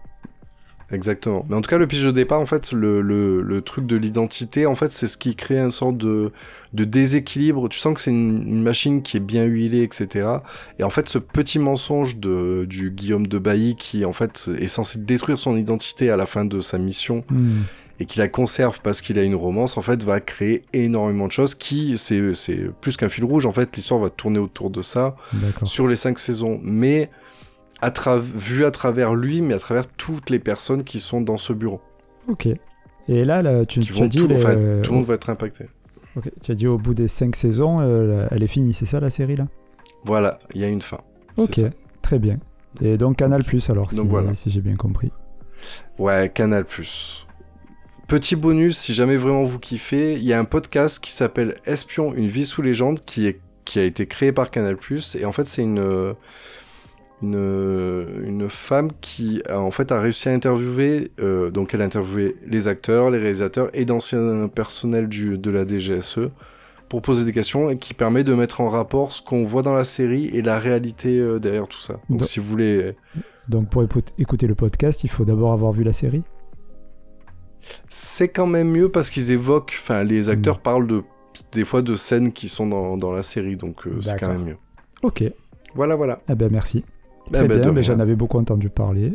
Exactement. 0.90 1.44
Mais 1.49 1.55
en 1.55 1.61
tout 1.61 1.69
cas, 1.69 1.76
le 1.76 1.87
pitch 1.87 2.02
de 2.02 2.11
départ, 2.11 2.40
en 2.40 2.46
fait, 2.46 2.73
le, 2.73 3.02
le, 3.02 3.43
le 3.43 3.61
truc 3.61 3.87
de 3.87 3.94
l'identité, 3.96 4.64
en 4.64 4.75
fait, 4.75 4.90
c'est 4.90 5.06
ce 5.06 5.19
qui 5.19 5.37
crée 5.37 5.58
une 5.58 5.70
sorte 5.70 5.99
de, 5.99 6.32
de 6.73 6.85
déséquilibre. 6.85 7.69
Tu 7.69 7.79
sens 7.79 7.93
que 7.94 8.00
c'est 8.00 8.11
une, 8.11 8.43
une 8.49 8.62
machine 8.62 9.02
qui 9.02 9.19
est 9.19 9.20
bien 9.20 9.44
huilée, 9.44 9.82
etc. 9.82 10.29
Et 10.79 10.85
en 10.85 10.90
fait, 10.90 11.06
ce 11.08 11.19
petit 11.19 11.58
mensonge 11.58 12.17
de, 12.17 12.64
du 12.67 12.90
Guillaume 12.90 13.26
de 13.26 13.38
Bailly, 13.38 13.76
qui, 13.76 14.06
en 14.06 14.14
fait, 14.14 14.49
est 14.58 14.67
censé 14.67 14.99
détruire 14.99 15.38
son 15.38 15.58
identité 15.58 16.08
à 16.11 16.17
la 16.17 16.25
fin 16.25 16.46
de 16.46 16.61
sa 16.61 16.79
mission, 16.79 17.23
Hmm. 17.29 17.64
et 18.00 18.06
qui 18.06 18.19
la 18.20 18.29
conserve 18.29 18.81
parce 18.82 19.02
qu'il 19.02 19.19
a 19.19 19.25
une 19.25 19.35
romance, 19.35 19.76
en 19.76 19.82
fait, 19.82 20.02
va 20.05 20.20
créer 20.20 20.62
énormément 20.73 21.26
de 21.26 21.32
choses 21.32 21.55
qui, 21.55 21.99
c'est 21.99 22.23
plus 22.81 22.96
qu'un 22.96 23.08
fil 23.11 23.25
rouge, 23.25 23.44
en 23.44 23.52
fait, 23.52 23.76
l'histoire 23.76 24.00
va 24.00 24.08
tourner 24.08 24.38
autour 24.38 24.70
de 24.70 24.81
ça 24.82 25.17
sur 25.64 25.87
les 25.87 25.96
cinq 25.96 26.19
saisons, 26.19 26.61
mais 26.62 27.11
à 27.80 27.90
vu 28.19 28.64
à 28.64 28.70
travers 28.70 29.14
lui, 29.14 29.40
mais 29.42 29.54
à 29.54 29.58
travers 29.58 29.86
toutes 29.86 30.30
les 30.30 30.38
personnes 30.38 30.84
qui 30.84 31.00
sont 31.00 31.20
dans 31.20 31.36
ce 31.38 31.52
bureau. 31.52 31.80
Ok. 32.28 32.48
Et 33.08 33.25
là, 33.25 33.40
là 33.42 33.64
tu, 33.64 33.80
tu 33.80 34.02
as 34.02 34.08
dit, 34.08 34.19
tout, 34.19 34.26
les- 34.26 34.34
enfin, 34.36 34.50
euh, 34.50 34.82
tout 34.82 34.90
le 34.92 34.98
monde 34.98 35.06
va 35.06 35.14
être 35.14 35.30
impacté. 35.30 35.66
ok, 36.16 36.30
tu 36.42 36.52
as 36.52 36.54
dit 36.54 36.66
au 36.66 36.76
bout 36.78 36.92
des 36.94 37.08
5 37.08 37.34
saisons, 37.36 37.78
euh, 37.80 38.26
elle 38.30 38.42
est 38.42 38.46
finie, 38.48 38.75
c'est 38.75 38.86
ça 38.86 39.00
la 39.00 39.10
série 39.10 39.36
là? 39.36 39.46
Voilà, 40.04 40.38
il 40.54 40.60
y 40.60 40.64
a 40.64 40.69
une 40.69 40.82
fin. 40.82 41.00
Ok, 41.36 41.60
très 42.02 42.19
bien. 42.19 42.38
Et 42.82 42.98
donc 42.98 43.16
Canal 43.16 43.44
Plus 43.44 43.70
alors, 43.70 43.90
si, 43.90 43.96
Donc 43.96 44.08
voilà. 44.08 44.34
si 44.34 44.50
j'ai 44.50 44.60
bien 44.60 44.76
compris. 44.76 45.10
Ouais, 45.98 46.30
Canal+. 46.32 46.64
Petit 48.06 48.36
bonus, 48.36 48.78
si 48.78 48.94
jamais 48.94 49.16
vraiment 49.16 49.44
vous 49.44 49.58
kiffez, 49.58 50.14
il 50.14 50.22
y 50.25 50.32
a 50.32 50.38
un 50.38 50.44
podcast 50.44 51.02
qui 51.02 51.12
s'appelle 51.12 51.56
Espion, 51.66 52.14
une 52.14 52.26
vie 52.28 52.46
sous 52.46 52.62
légende, 52.62 53.00
qui, 53.00 53.26
est, 53.26 53.40
qui 53.64 53.78
a 53.78 53.84
été 53.84 54.06
créé 54.06 54.32
par 54.32 54.50
Canal+. 54.50 54.76
Et 55.19 55.25
en 55.26 55.32
fait, 55.32 55.44
c'est 55.44 55.62
une, 55.62 55.78
euh, 55.78 56.14
une, 57.23 57.35
euh, 57.37 58.25
une 58.25 58.49
femme 58.49 58.91
qui 59.00 59.43
a, 59.49 59.59
en 59.61 59.70
fait, 59.70 59.91
a 59.93 60.00
réussi 60.00 60.29
à 60.29 60.32
interviewer, 60.32 61.11
euh, 61.20 61.50
donc 61.50 61.75
elle 61.75 61.82
a 61.82 61.85
interviewé 61.85 62.37
les 62.47 62.69
acteurs, 62.69 63.11
les 63.11 63.19
réalisateurs 63.19 63.70
et 63.75 63.85
d'anciens 63.85 64.49
personnels 64.49 65.09
du, 65.09 65.37
de 65.38 65.50
la 65.50 65.67
DGSE 65.67 66.29
pour 66.88 67.03
poser 67.03 67.25
des 67.25 67.32
questions 67.32 67.69
et 67.70 67.76
qui 67.76 67.93
permet 67.93 68.25
de 68.25 68.32
mettre 68.35 68.61
en 68.61 68.69
rapport 68.69 69.12
ce 69.12 69.20
qu'on 69.20 69.43
voit 69.44 69.62
dans 69.62 69.75
la 69.75 69.85
série 69.85 70.26
et 70.29 70.41
la 70.43 70.59
réalité 70.59 71.19
euh, 71.19 71.38
derrière 71.38 71.69
tout 71.69 71.81
ça. 71.81 72.00
Donc 72.09 72.20
Do- 72.20 72.25
si 72.25 72.41
vous 72.41 72.47
voulez... 72.47 72.94
Donc 73.49 73.69
pour 73.69 73.82
écoute- 73.82 74.14
écouter 74.19 74.47
le 74.47 74.55
podcast, 74.55 75.05
il 75.05 75.11
faut 75.11 75.25
d'abord 75.25 75.53
avoir 75.53 75.73
vu 75.73 75.82
la 75.85 75.93
série? 75.93 76.23
C'est 77.88 78.29
quand 78.29 78.47
même 78.47 78.71
mieux 78.71 78.88
parce 78.91 79.11
qu'ils 79.11 79.32
évoquent, 79.32 79.75
enfin 79.79 80.05
Hmm. 80.05 80.09
les 80.09 80.29
acteurs 80.31 80.61
parlent 80.61 80.87
de 80.87 81.03
des 81.53 81.64
fois 81.64 81.82
de 81.82 81.94
scènes 81.94 82.32
qui 82.32 82.49
sont 82.49 82.67
dans, 82.67 82.97
dans 82.97 83.12
la 83.12 83.23
série, 83.23 83.56
donc 83.56 83.87
euh, 83.87 84.00
c'est 84.00 84.19
quand 84.19 84.29
même 84.29 84.44
mieux. 84.44 84.56
Ok, 85.03 85.23
Voilà, 85.75 85.94
voilà. 85.94 86.21
ben 86.29 86.49
merci. 86.50 86.85
Eh 87.28 87.32
Très 87.32 87.48
ben, 87.48 87.56
de 87.58 87.62
bien, 87.62 87.72
mais 87.72 87.82
j'en 87.82 87.98
avais 87.98 88.14
beaucoup 88.14 88.38
entendu 88.38 88.70
parler. 88.70 89.12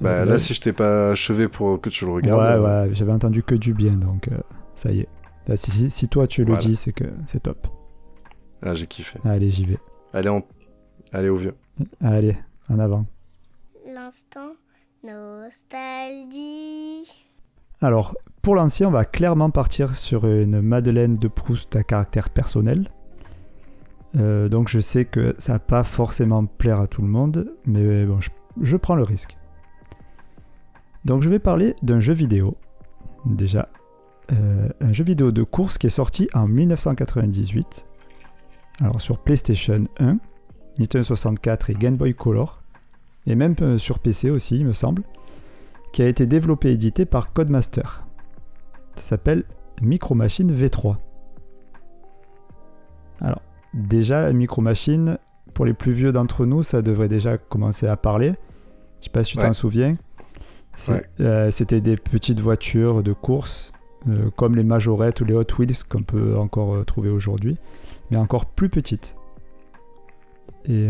Bah, 0.00 0.24
là, 0.24 0.38
si 0.38 0.54
je 0.54 0.60
t'ai 0.60 0.72
pas 0.72 1.10
achevé 1.12 1.48
pour 1.48 1.80
que 1.80 1.88
tu 1.90 2.04
le 2.04 2.12
regardes, 2.12 2.40
ouais, 2.40 2.68
euh, 2.68 2.86
ouais, 2.88 2.94
j'avais 2.94 3.12
entendu 3.12 3.42
que 3.42 3.54
du 3.54 3.72
bien, 3.74 3.94
donc 3.94 4.28
euh, 4.28 4.36
ça 4.74 4.92
y 4.92 5.00
est. 5.00 5.08
Là, 5.48 5.56
si, 5.56 5.70
si- 5.70 5.90
si 5.90 6.08
toi 6.08 6.26
tu 6.26 6.42
le 6.42 6.48
Voilà. 6.52 6.60
dis, 6.62 6.76
c'est 6.76 6.92
que 6.92 7.04
c'est 7.26 7.40
top. 7.44 7.66
ah, 8.62 8.74
j'ai 8.74 8.86
kiffé. 8.86 9.18
Allez, 9.24 9.50
j'y 9.50 9.64
vais. 9.64 9.78
Allez, 10.12 10.28
en... 10.28 10.42
Allez 11.12 11.28
au 11.28 11.36
vieux. 11.36 11.54
Allez, 12.00 12.36
en 12.68 12.78
avant. 12.78 13.06
L'instant 13.92 14.52
nostalgie. 15.04 17.10
Alors, 17.80 18.14
pour 18.42 18.54
l'ancien, 18.54 18.88
on 18.88 18.92
va 18.92 19.04
clairement 19.04 19.50
partir 19.50 19.94
sur 19.94 20.26
une 20.26 20.60
Madeleine 20.60 21.16
de 21.16 21.28
Proust 21.28 21.74
à 21.76 21.82
caractère 21.84 22.30
personnel. 22.30 22.90
Euh, 24.16 24.48
donc 24.48 24.68
je 24.68 24.80
sais 24.80 25.04
que 25.04 25.34
ça 25.38 25.54
va 25.54 25.58
pas 25.58 25.84
forcément 25.84 26.44
plaire 26.46 26.80
à 26.80 26.86
tout 26.86 27.02
le 27.02 27.08
monde, 27.08 27.52
mais 27.66 28.04
bon, 28.06 28.18
je, 28.60 28.76
prends 28.76 28.94
le 28.94 29.02
risque. 29.02 29.36
Donc 31.04 31.22
je 31.22 31.28
vais 31.28 31.38
parler 31.38 31.74
d'un 31.82 32.00
jeu 32.00 32.12
vidéo, 32.12 32.56
déjà. 33.26 33.68
Euh, 34.32 34.68
un 34.80 34.92
jeu 34.92 35.04
vidéo 35.04 35.30
de 35.30 35.42
course 35.42 35.78
qui 35.78 35.86
est 35.86 35.90
sorti 35.90 36.28
en 36.34 36.48
1998. 36.48 37.86
Alors 38.80 39.00
sur 39.00 39.18
PlayStation 39.18 39.82
1, 39.98 40.18
Nintendo 40.78 41.04
64 41.04 41.70
et 41.70 41.74
Game 41.74 41.96
Boy 41.96 42.14
Color. 42.14 42.62
Et 43.26 43.34
même 43.34 43.54
euh, 43.60 43.78
sur 43.78 43.98
PC 43.98 44.30
aussi, 44.30 44.56
il 44.56 44.66
me 44.66 44.72
semble 44.72 45.02
qui 45.92 46.02
a 46.02 46.08
été 46.08 46.26
développé 46.26 46.68
et 46.68 46.72
édité 46.72 47.06
par 47.06 47.32
Codemaster. 47.32 48.06
Ça 48.96 49.02
s'appelle 49.02 49.44
Micro 49.80 50.14
Machine 50.14 50.52
V3. 50.52 50.96
Alors, 53.20 53.40
déjà, 53.76 54.32
Micro 54.32 54.60
Machine, 54.62 55.18
pour 55.54 55.64
les 55.64 55.74
plus 55.74 55.92
vieux 55.92 56.12
d'entre 56.12 56.44
nous, 56.46 56.62
ça 56.62 56.82
devrait 56.82 57.08
déjà 57.08 57.38
commencer 57.38 57.86
à 57.86 57.96
parler. 57.96 58.32
Je 59.00 59.04
sais 59.04 59.10
pas 59.10 59.22
si 59.22 59.32
tu 59.32 59.38
t'en 59.38 59.52
souviens. 59.52 59.96
Ouais. 60.88 61.02
euh, 61.20 61.50
C'était 61.50 61.80
des 61.80 61.96
petites 61.96 62.40
voitures 62.40 63.02
de 63.02 63.12
course, 63.12 63.72
euh, 64.08 64.30
comme 64.36 64.56
les 64.56 64.64
Majorettes 64.64 65.20
ou 65.20 65.24
les 65.24 65.34
Hot 65.34 65.44
Wheels 65.58 65.84
qu'on 65.88 66.02
peut 66.02 66.36
encore 66.36 66.74
euh, 66.74 66.84
trouver 66.84 67.08
aujourd'hui, 67.10 67.56
mais 68.10 68.16
encore 68.16 68.46
plus 68.46 68.68
petites. 68.68 69.16
Et 70.68 70.88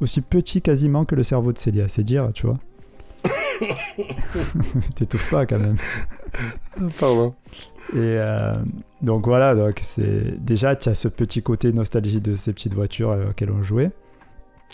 aussi 0.00 0.22
petit 0.22 0.62
quasiment 0.62 1.04
que 1.04 1.14
le 1.14 1.22
cerveau 1.22 1.52
de 1.52 1.58
Célia, 1.58 1.86
c'est 1.86 2.02
dire, 2.02 2.30
tu 2.32 2.46
vois. 2.46 2.58
T'étouffes 4.94 5.30
pas 5.30 5.44
quand 5.44 5.58
même. 5.58 5.76
Pardon. 6.98 7.34
Et 7.92 7.96
euh, 7.96 8.52
donc 9.02 9.26
voilà, 9.26 9.54
donc 9.54 9.80
c'est 9.82 10.42
déjà 10.42 10.74
tu 10.74 10.88
as 10.88 10.94
ce 10.94 11.08
petit 11.08 11.42
côté 11.42 11.72
nostalgie 11.72 12.20
de 12.20 12.34
ces 12.34 12.52
petites 12.52 12.74
voitures 12.74 13.10
euh, 13.10 13.30
auxquelles 13.30 13.50
on 13.50 13.62
jouait. 13.62 13.90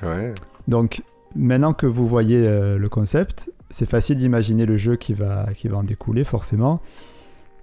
Ouais. 0.03 0.33
Donc 0.69 1.03
maintenant 1.35 1.73
que 1.73 1.87
vous 1.87 2.07
voyez 2.07 2.47
euh, 2.47 2.79
le 2.79 2.89
concept, 2.89 3.53
c'est 3.69 3.89
facile 3.89 4.19
d'imaginer 4.19 4.65
le 4.65 4.77
jeu 4.77 4.97
qui 4.97 5.13
va, 5.13 5.49
qui 5.55 5.69
va 5.69 5.79
en 5.79 5.83
découler 5.83 6.25
forcément, 6.25 6.81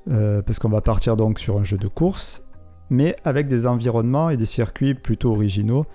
parce 0.05 0.59
qu'on 0.59 0.69
va 0.69 0.79
partir 0.79 1.17
donc 1.17 1.37
sur 1.37 1.57
un 1.57 1.63
jeu 1.63 1.77
de 1.77 1.89
course, 1.89 2.43
mais 2.89 3.17
avec 3.25 3.47
des 3.47 3.67
environnements 3.67 4.29
et 4.29 4.37
des 4.37 4.45
circuits 4.45 4.93
plutôt 4.93 5.31
originaux. 5.33 5.85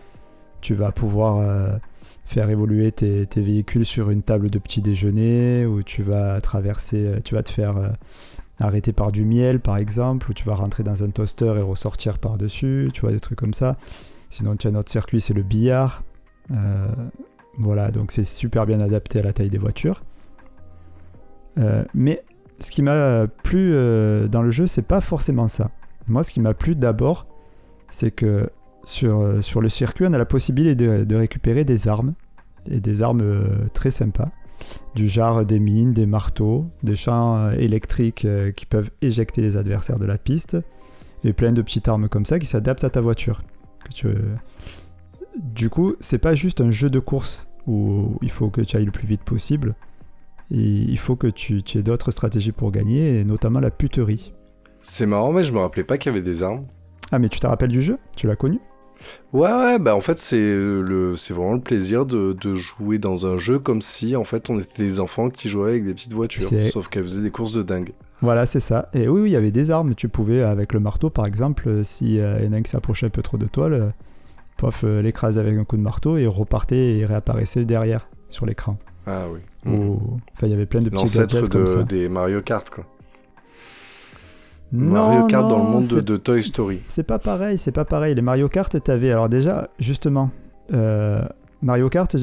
Tu 0.60 0.74
vas 0.74 0.92
pouvoir 0.92 1.80
faire 2.26 2.50
évoluer 2.50 2.92
tes, 2.92 3.26
tes 3.26 3.40
véhicules 3.40 3.86
sur 3.86 4.10
une 4.10 4.22
table 4.22 4.50
de 4.50 4.58
petit 4.58 4.82
déjeuner, 4.82 5.64
ou 5.64 5.82
tu 5.82 6.02
vas 6.02 6.42
traverser, 6.42 7.22
tu 7.24 7.34
vas 7.34 7.42
te 7.42 7.50
faire 7.50 7.94
arrêter 8.62 8.92
par 8.92 9.12
du 9.12 9.24
miel 9.24 9.60
par 9.60 9.76
exemple, 9.76 10.30
ou 10.30 10.34
tu 10.34 10.44
vas 10.44 10.54
rentrer 10.54 10.82
dans 10.82 11.02
un 11.02 11.10
toaster 11.10 11.54
et 11.56 11.62
ressortir 11.62 12.18
par-dessus, 12.18 12.90
tu 12.92 13.02
vois, 13.02 13.10
des 13.10 13.20
trucs 13.20 13.38
comme 13.38 13.54
ça. 13.54 13.76
Sinon, 14.30 14.56
tu 14.56 14.66
as 14.66 14.70
notre 14.70 14.90
circuit, 14.90 15.20
c'est 15.20 15.34
le 15.34 15.42
billard. 15.42 16.04
Euh, 16.50 16.88
voilà, 17.58 17.90
donc 17.90 18.12
c'est 18.12 18.24
super 18.24 18.64
bien 18.64 18.80
adapté 18.80 19.18
à 19.18 19.22
la 19.22 19.34
taille 19.34 19.50
des 19.50 19.58
voitures. 19.58 20.02
Euh, 21.58 21.84
mais 21.92 22.24
ce 22.58 22.70
qui 22.70 22.80
m'a 22.80 23.26
plu 23.42 23.72
euh, 23.74 24.28
dans 24.28 24.40
le 24.40 24.50
jeu, 24.50 24.66
c'est 24.66 24.80
pas 24.80 25.02
forcément 25.02 25.48
ça. 25.48 25.70
Moi, 26.08 26.24
ce 26.24 26.32
qui 26.32 26.40
m'a 26.40 26.54
plu 26.54 26.74
d'abord, 26.74 27.26
c'est 27.90 28.10
que 28.10 28.48
sur, 28.84 29.20
le 29.60 29.68
circuit, 29.68 30.06
on 30.08 30.12
a 30.14 30.18
la 30.18 30.24
possibilité 30.24 30.74
de, 31.04 31.14
récupérer 31.14 31.64
des 31.64 31.86
armes, 31.86 32.14
et 32.70 32.80
des 32.80 33.02
armes 33.02 33.22
très 33.74 33.90
sympas, 33.90 34.30
du 34.94 35.08
genre 35.08 35.44
des 35.44 35.58
mines, 35.58 35.92
des 35.92 36.06
marteaux, 36.06 36.66
des 36.82 36.96
champs 36.96 37.36
euh, 37.36 37.52
électriques 37.52 38.24
euh, 38.24 38.52
qui 38.52 38.66
peuvent 38.66 38.90
éjecter 39.00 39.42
les 39.42 39.56
adversaires 39.56 39.98
de 39.98 40.06
la 40.06 40.18
piste, 40.18 40.56
et 41.24 41.32
plein 41.32 41.52
de 41.52 41.62
petites 41.62 41.88
armes 41.88 42.08
comme 42.08 42.26
ça 42.26 42.38
qui 42.38 42.46
s'adaptent 42.46 42.84
à 42.84 42.90
ta 42.90 43.00
voiture. 43.00 43.42
Que 43.84 43.92
tu, 43.92 44.08
du 45.36 45.70
coup, 45.70 45.94
c'est 46.00 46.18
pas 46.18 46.34
juste 46.34 46.60
un 46.60 46.70
jeu 46.70 46.90
de 46.90 46.98
course 46.98 47.48
où 47.66 48.18
il 48.22 48.30
faut 48.30 48.50
que 48.50 48.60
tu 48.60 48.76
ailles 48.76 48.84
le 48.84 48.90
plus 48.90 49.06
vite 49.06 49.22
possible. 49.22 49.74
Et 50.50 50.58
il 50.58 50.98
faut 50.98 51.16
que 51.16 51.28
tu, 51.28 51.62
tu 51.62 51.78
aies 51.78 51.82
d'autres 51.82 52.10
stratégies 52.10 52.52
pour 52.52 52.72
gagner, 52.72 53.20
et 53.20 53.24
notamment 53.24 53.60
la 53.60 53.70
puterie. 53.70 54.34
C'est 54.80 55.06
marrant, 55.06 55.32
mais 55.32 55.44
je 55.44 55.52
me 55.52 55.60
rappelais 55.60 55.84
pas 55.84 55.96
qu'il 55.96 56.12
y 56.12 56.14
avait 56.14 56.24
des 56.24 56.42
armes. 56.42 56.66
Ah, 57.12 57.18
mais 57.18 57.28
tu 57.28 57.38
te 57.40 57.46
rappelles 57.46 57.70
du 57.70 57.82
jeu? 57.82 57.98
Tu 58.16 58.26
l'as 58.26 58.36
connu? 58.36 58.58
Ouais, 59.32 59.50
ouais, 59.52 59.78
bah 59.78 59.94
en 59.96 60.00
fait, 60.00 60.18
c'est 60.18 60.36
le, 60.38 61.14
c'est 61.16 61.34
vraiment 61.34 61.54
le 61.54 61.60
plaisir 61.60 62.04
de, 62.06 62.32
de 62.38 62.54
jouer 62.54 62.98
dans 62.98 63.26
un 63.26 63.36
jeu 63.36 63.58
comme 63.58 63.82
si, 63.82 64.14
en 64.16 64.24
fait, 64.24 64.50
on 64.50 64.58
était 64.60 64.82
des 64.82 65.00
enfants 65.00 65.30
qui 65.30 65.48
jouaient 65.48 65.70
avec 65.70 65.84
des 65.86 65.94
petites 65.94 66.12
voitures, 66.12 66.48
sauf 66.70 66.88
qu'elles 66.88 67.04
faisaient 67.04 67.22
des 67.22 67.30
courses 67.30 67.52
de 67.52 67.62
dingue. 67.62 67.92
Voilà, 68.20 68.46
c'est 68.46 68.60
ça. 68.60 68.88
Et 68.94 69.08
oui, 69.08 69.22
oui, 69.22 69.30
il 69.30 69.32
y 69.32 69.36
avait 69.36 69.50
des 69.50 69.70
armes. 69.72 69.94
Tu 69.96 70.08
pouvais, 70.08 70.42
avec 70.42 70.72
le 70.74 70.80
marteau, 70.80 71.10
par 71.10 71.26
exemple, 71.26 71.68
euh, 71.68 71.82
si 71.82 72.20
euh, 72.20 72.40
y 72.44 72.46
en 72.46 72.52
a 72.52 72.56
un 72.56 72.62
qui 72.62 72.70
s'approchait 72.70 73.06
un 73.06 73.10
peu 73.10 73.22
trop 73.22 73.36
de 73.36 73.46
toi, 73.46 73.68
le- 73.68 73.90
pof, 74.58 74.84
euh, 74.84 75.02
l'écraser 75.02 75.40
avec 75.40 75.58
un 75.58 75.64
coup 75.64 75.76
de 75.76 75.82
marteau 75.82 76.16
et 76.16 76.26
repartait 76.26 76.98
et 76.98 77.06
réapparaissait 77.06 77.64
derrière 77.64 78.08
sur 78.28 78.46
l'écran. 78.46 78.78
Ah 79.08 79.24
oui. 79.32 79.40
Ou- 79.72 80.18
Enfin, 80.34 80.46
il 80.46 80.50
y 80.50 80.54
avait 80.54 80.66
plein 80.66 80.80
de 80.82 80.88
petits 80.90 81.18
gadgets 81.18 81.48
comme 81.48 81.66
ça. 81.66 81.82
des 81.82 82.08
Mario 82.08 82.42
Kart, 82.42 82.70
quoi. 82.70 82.84
Non, 84.72 85.08
Mario 85.08 85.26
Kart 85.26 85.48
dans 85.48 85.58
le 85.64 85.70
monde 85.70 85.86
de, 85.86 86.16
Toy 86.16 86.42
Story. 86.42 86.80
C'est 86.88 87.02
pas 87.02 87.18
pareil, 87.18 87.58
c'est 87.58 87.72
pas 87.72 87.84
pareil. 87.84 88.14
Les 88.14 88.22
Mario 88.22 88.48
Kart, 88.48 88.82
t'avais. 88.82 89.10
Alors, 89.12 89.28
déjà, 89.28 89.68
justement, 89.78 90.30
euh, 90.72 91.22
Mario 91.60 91.88
Kart, 91.90 92.14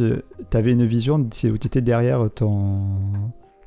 t'avais 0.49 0.71
une 0.71 0.85
vision 0.85 1.17
où 1.19 1.29
tu 1.29 1.47
étais 1.67 1.81
derrière 1.81 2.29
ton, 2.33 2.81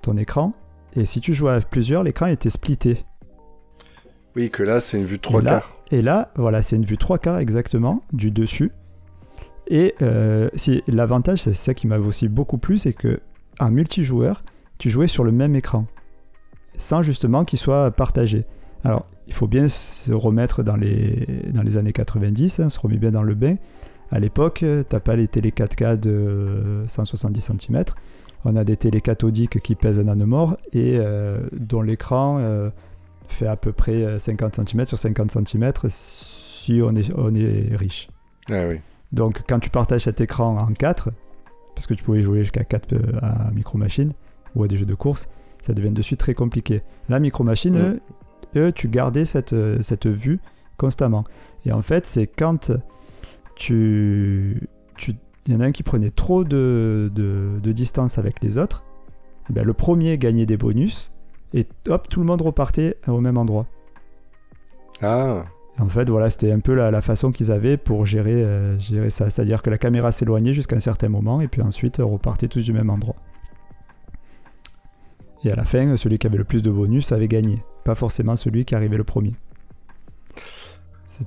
ton 0.02 0.16
écran. 0.16 0.52
Et 0.96 1.04
si 1.04 1.20
tu 1.20 1.32
jouais 1.32 1.52
à 1.52 1.60
plusieurs, 1.60 2.02
l'écran 2.02 2.26
était 2.26 2.50
splitté. 2.50 3.04
Oui, 4.34 4.50
que 4.50 4.62
là, 4.62 4.80
c'est 4.80 4.98
une 4.98 5.04
vue 5.04 5.18
de 5.18 5.22
trois 5.22 5.40
Et 5.40 5.44
là- 5.44 5.50
quarts. 5.50 5.76
Et 5.92 6.00
là, 6.02 6.30
voilà, 6.36 6.62
c'est 6.62 6.76
une 6.76 6.86
vue 6.86 6.96
3 6.96 7.18
quarts 7.18 7.38
exactement, 7.38 8.02
du 8.14 8.30
dessus. 8.30 8.72
Et 9.68 9.94
euh, 10.00 10.48
si, 10.54 10.82
l'avantage, 10.88 11.42
c'est 11.42 11.52
ça 11.52 11.74
qui 11.74 11.86
m'a 11.86 11.98
aussi 11.98 12.28
beaucoup 12.28 12.56
plu, 12.56 12.78
c'est 12.78 12.94
que 12.94 13.20
en 13.60 13.70
multijoueur, 13.70 14.42
tu 14.78 14.88
jouais 14.88 15.06
sur 15.06 15.22
le 15.22 15.32
même 15.32 15.54
écran, 15.54 15.84
sans 16.78 17.02
justement 17.02 17.44
qu'il 17.44 17.58
soit 17.58 17.90
partagé. 17.90 18.46
Alors, 18.84 19.06
il 19.26 19.32
faut 19.32 19.46
bien 19.46 19.68
se 19.68 20.12
remettre 20.12 20.62
dans 20.62 20.76
les, 20.76 21.26
dans 21.52 21.62
les 21.62 21.76
années 21.76 21.92
90, 21.92 22.60
hein, 22.60 22.68
se 22.70 22.80
remet 22.80 22.96
bien 22.96 23.12
dans 23.12 23.22
le 23.22 23.34
bain. 23.34 23.56
À 24.10 24.18
l'époque, 24.18 24.62
euh, 24.62 24.82
t'as 24.86 25.00
pas 25.00 25.16
les 25.16 25.28
télé 25.28 25.50
4K 25.50 25.98
de 25.98 26.84
170 26.88 27.40
cm. 27.40 27.84
On 28.44 28.56
a 28.56 28.64
des 28.64 28.76
télé 28.76 29.00
cathodiques 29.00 29.60
qui 29.60 29.74
pèsent 29.74 29.98
un 29.98 30.04
nanomort 30.04 30.56
et 30.72 30.98
euh, 30.98 31.46
dont 31.52 31.80
l'écran 31.80 32.38
euh, 32.38 32.70
fait 33.28 33.46
à 33.46 33.56
peu 33.56 33.72
près 33.72 34.04
euh, 34.04 34.18
50 34.18 34.68
cm 34.68 34.86
sur 34.86 34.98
50 34.98 35.30
cm 35.30 35.72
si 35.88 36.80
on 36.84 36.94
est, 36.94 37.12
on 37.16 37.34
est 37.34 37.74
riche. 37.76 38.08
Ah 38.50 38.66
oui. 38.68 38.80
Donc 39.12 39.42
quand 39.48 39.60
tu 39.60 39.70
partages 39.70 40.02
cet 40.02 40.20
écran 40.20 40.58
en 40.58 40.66
4, 40.66 41.10
parce 41.74 41.86
que 41.86 41.94
tu 41.94 42.02
pouvais 42.02 42.22
jouer 42.22 42.40
jusqu'à 42.40 42.64
4 42.64 42.92
euh, 42.92 42.98
à 43.20 43.50
Micro 43.52 43.78
Machine 43.78 44.12
ou 44.54 44.64
à 44.64 44.68
des 44.68 44.76
jeux 44.76 44.86
de 44.86 44.94
course, 44.94 45.28
ça 45.60 45.74
devient 45.74 45.92
de 45.92 46.02
suite 46.02 46.18
très 46.18 46.34
compliqué. 46.34 46.82
La 47.08 47.20
Micro 47.20 47.44
Machine, 47.44 47.78
Mm. 47.78 47.98
Eux, 48.56 48.72
tu 48.72 48.88
gardais 48.88 49.24
cette, 49.24 49.52
euh, 49.52 49.78
cette 49.82 50.06
vue 50.06 50.40
constamment. 50.76 51.24
Et 51.66 51.72
en 51.72 51.82
fait, 51.82 52.06
c'est 52.06 52.26
quand 52.26 52.72
tu... 53.56 54.68
tu- 54.96 55.14
Il 55.46 55.52
y 55.54 55.56
en 55.56 55.60
a 55.60 55.64
un 55.66 55.72
qui 55.72 55.82
prenait 55.82 56.10
trop 56.10 56.44
de, 56.44 57.10
de- 57.14 57.58
de 57.60 57.72
distance 57.72 58.18
avec 58.18 58.42
les 58.42 58.58
autres, 58.58 58.84
eh 59.50 59.52
ben, 59.52 59.64
le 59.64 59.72
premier 59.72 60.16
gagnait 60.18 60.46
des 60.46 60.56
bonus, 60.56 61.12
et 61.52 61.66
hop, 61.88 62.08
tout 62.08 62.20
le 62.20 62.26
monde 62.26 62.42
repartait 62.42 62.96
au 63.08 63.20
même 63.20 63.36
endroit. 63.36 63.66
Ah, 65.02 65.44
En 65.78 65.88
fait, 65.88 66.08
voilà, 66.08 66.30
c'était 66.30 66.52
un 66.52 66.60
peu 66.60 66.74
la, 66.74 66.90
la 66.90 67.00
façon 67.00 67.32
qu'ils 67.32 67.50
avaient 67.50 67.76
pour 67.76 68.06
gérer, 68.06 68.42
euh, 68.44 68.78
gérer 68.78 69.10
ça. 69.10 69.30
C'est-à-dire 69.30 69.62
que 69.62 69.70
la 69.70 69.78
caméra 69.78 70.12
s'éloignait 70.12 70.54
jusqu'à 70.54 70.76
un 70.76 70.80
certain 70.80 71.08
moment 71.08 71.40
et 71.40 71.48
puis 71.48 71.62
ensuite 71.62 71.98
on 72.00 72.08
repartait 72.10 72.48
tous 72.48 72.62
du 72.64 72.72
même 72.72 72.90
endroit. 72.90 73.16
Et 75.44 75.50
à 75.50 75.56
la 75.56 75.64
fin, 75.64 75.96
celui 75.96 76.18
qui 76.18 76.26
avait 76.26 76.38
le 76.38 76.44
plus 76.44 76.62
de 76.62 76.70
bonus 76.70 77.10
avait 77.12 77.26
gagné. 77.28 77.58
Pas 77.84 77.94
forcément 77.94 78.36
celui 78.36 78.64
qui 78.64 78.74
arrivait 78.74 78.96
le 78.96 79.04
premier. 79.04 79.34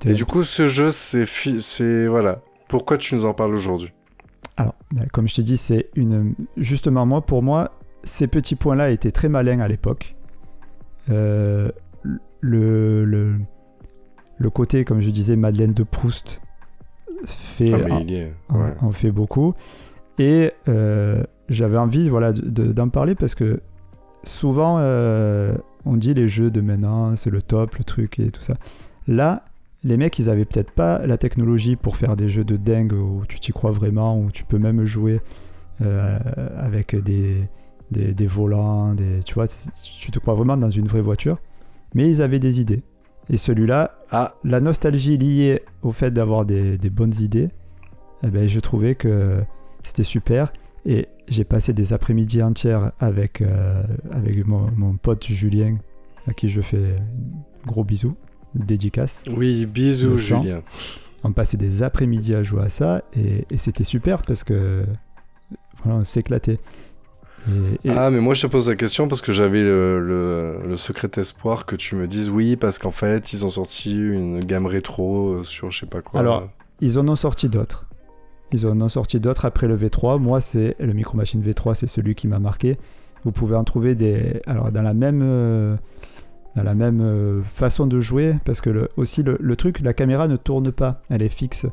Et 0.05 0.13
du 0.13 0.25
coup, 0.25 0.43
ce 0.43 0.67
jeu, 0.67 0.91
c'est. 0.91 1.25
fi- 1.25 1.59
Voilà. 2.07 2.41
Pourquoi 2.67 2.97
tu 2.97 3.13
nous 3.15 3.25
en 3.25 3.33
parles 3.33 3.53
aujourd'hui? 3.53 3.91
Alors, 4.57 4.73
ben, 4.91 5.05
comme 5.11 5.27
je 5.27 5.35
t'ai 5.35 5.43
dit, 5.43 5.57
c'est 5.57 5.89
une. 5.95 6.33
Justement, 6.57 7.05
moi, 7.05 7.21
pour 7.21 7.43
moi, 7.43 7.71
ces 8.03 8.27
petits 8.27 8.55
points-là 8.55 8.89
étaient 8.91 9.11
très 9.11 9.29
malins 9.29 9.59
à 9.59 9.67
l'époque. 9.67 10.15
Euh, 11.09 11.71
le, 12.41 13.05
le, 13.05 13.35
le 14.37 14.49
côté, 14.49 14.85
comme 14.85 15.01
je 15.01 15.09
disais, 15.11 15.35
Madeleine 15.35 15.73
de 15.73 15.83
Proust 15.83 16.41
fait, 17.25 17.73
Ah, 17.73 17.93
en- 17.93 18.07
est. 18.07 18.33
ouais. 18.51 18.91
fait 18.93 19.11
beaucoup. 19.11 19.53
Et 20.17 20.51
euh, 20.67 21.23
j'avais 21.49 21.77
envie 21.77 22.09
voilà, 22.09 22.31
de- 22.33 22.49
de- 22.49 22.71
d'en 22.71 22.89
parler 22.89 23.13
parce 23.15 23.35
que 23.35 23.61
souvent, 24.23 24.77
euh, 24.79 25.55
on 25.85 25.97
dit 25.97 26.13
les 26.13 26.27
jeux 26.27 26.51
de 26.51 26.61
maintenant, 26.61 27.15
c'est 27.15 27.29
le 27.29 27.41
top, 27.41 27.75
le 27.75 27.83
truc 27.83 28.19
et 28.19 28.31
tout 28.31 28.41
ça. 28.41 28.55
Là, 29.07 29.43
les 29.83 29.97
mecs, 29.97 30.17
ils 30.17 30.29
avaient 30.29 30.45
peut-être 30.45 30.71
pas 30.71 31.05
la 31.05 31.17
technologie 31.17 31.75
pour 31.75 31.95
faire 31.97 32.15
des 32.15 32.27
jeux 32.29 32.43
de 32.43 32.57
dingue 32.57 32.93
où 32.93 33.23
tu 33.27 33.39
t'y 33.39 33.51
crois 33.51 33.71
vraiment, 33.71 34.19
où 34.19 34.31
tu 34.31 34.43
peux 34.43 34.57
même 34.57 34.83
jouer 34.85 35.19
euh, 35.81 36.17
avec 36.57 36.95
des, 36.95 37.47
des, 37.91 38.13
des 38.13 38.27
volants, 38.27 38.93
des, 38.93 39.19
tu 39.23 39.35
vois, 39.35 39.45
tu 39.47 40.11
te 40.11 40.19
crois 40.19 40.33
vraiment 40.33 40.57
dans 40.57 40.71
une 40.71 40.87
vraie 40.87 41.01
voiture. 41.01 41.37
Mais 41.93 42.09
ils 42.09 42.21
avaient 42.21 42.39
des 42.39 42.59
idées. 42.59 42.81
Et 43.29 43.37
celui-là, 43.37 43.91
Ah, 44.11 44.35
la 44.43 44.59
nostalgie 44.59 45.17
liée 45.17 45.61
au 45.81 45.91
fait 45.91 46.11
d'avoir 46.11 46.45
des, 46.45 46.77
des 46.77 46.89
bonnes 46.89 47.15
idées, 47.19 47.49
eh 48.23 48.27
ben, 48.27 48.47
je 48.47 48.59
trouvais 48.59 48.95
que 48.95 49.39
c'était 49.83 50.03
super. 50.03 50.51
Et 50.85 51.07
j'ai 51.27 51.43
passé 51.43 51.73
des 51.73 51.93
après-midi 51.93 52.43
entières 52.43 52.91
avec, 52.99 53.41
euh, 53.41 53.81
avec 54.11 54.45
mon, 54.45 54.69
mon 54.75 54.95
pote 54.97 55.25
Julien, 55.25 55.77
à 56.27 56.33
qui 56.33 56.47
je 56.49 56.61
fais 56.61 56.77
un 56.97 57.67
gros 57.67 57.83
bisous, 57.83 58.15
dédicace. 58.53 59.23
oui, 59.35 59.65
bisous. 59.65 60.17
Julien. 60.17 60.61
On 61.23 61.31
passait 61.31 61.57
des 61.57 61.81
après-midi 61.81 62.35
à 62.35 62.43
jouer 62.43 62.61
à 62.63 62.69
ça 62.69 63.03
et, 63.17 63.45
et 63.49 63.57
c'était 63.57 63.83
super 63.83 64.21
parce 64.21 64.43
que 64.43 64.85
voilà, 65.83 65.99
on 65.99 66.03
s'éclatait. 66.03 66.59
Et, 67.83 67.87
et- 67.89 67.91
Ah, 67.91 68.11
mais 68.11 68.19
moi 68.19 68.35
je 68.35 68.43
te 68.43 68.47
pose 68.47 68.69
la 68.69 68.75
question 68.75 69.07
parce 69.07 69.21
que 69.21 69.33
j'avais 69.33 69.63
le, 69.63 69.99
le- 69.99 70.59
le 70.67 70.75
secret 70.75 71.09
espoir 71.17 71.65
que 71.65 71.75
tu 71.75 71.95
me 71.95 72.07
dises 72.07 72.29
oui, 72.29 72.55
parce 72.55 72.77
qu'en 72.77 72.91
fait 72.91 73.33
ils 73.33 73.43
ont 73.43 73.49
sorti 73.49 73.95
une 73.95 74.39
gamme 74.39 74.67
rétro 74.67 75.41
sur 75.43 75.71
je 75.71 75.79
sais 75.79 75.85
pas 75.87 76.01
quoi. 76.01 76.19
Alors, 76.19 76.49
ils 76.79 76.99
en 76.99 77.07
ont 77.07 77.15
sorti 77.15 77.49
d'autres. 77.49 77.87
Ils 78.51 78.67
en 78.67 78.79
ont 78.81 78.89
sorti 78.89 79.19
d'autres 79.19 79.45
après 79.45 79.67
le 79.67 79.75
V3. 79.77 80.19
Moi, 80.19 80.39
c'est 80.41 80.75
le 80.79 80.93
Micro 80.93 81.17
Machine 81.17 81.41
V3, 81.41 81.73
c'est 81.73 81.87
celui 81.87 82.15
qui 82.15 82.27
m'a 82.27 82.39
marqué. 82.39 82.77
Vous 83.23 83.31
pouvez 83.31 83.55
en 83.55 83.63
trouver 83.63 83.95
des. 83.95 84.41
Alors, 84.45 84.71
dans 84.71 84.83
la 84.83 84.93
même, 84.93 85.21
euh, 85.23 85.75
dans 86.55 86.63
la 86.63 86.75
même 86.75 87.01
euh, 87.01 87.41
façon 87.41 87.87
de 87.87 87.99
jouer, 87.99 88.35
parce 88.45 88.61
que 88.61 88.69
le, 88.69 88.89
aussi 88.97 89.23
le, 89.23 89.37
le 89.39 89.55
truc, 89.55 89.79
la 89.81 89.93
caméra 89.93 90.27
ne 90.27 90.37
tourne 90.37 90.71
pas, 90.71 91.01
elle 91.09 91.21
est 91.23 91.29
fixe. 91.29 91.65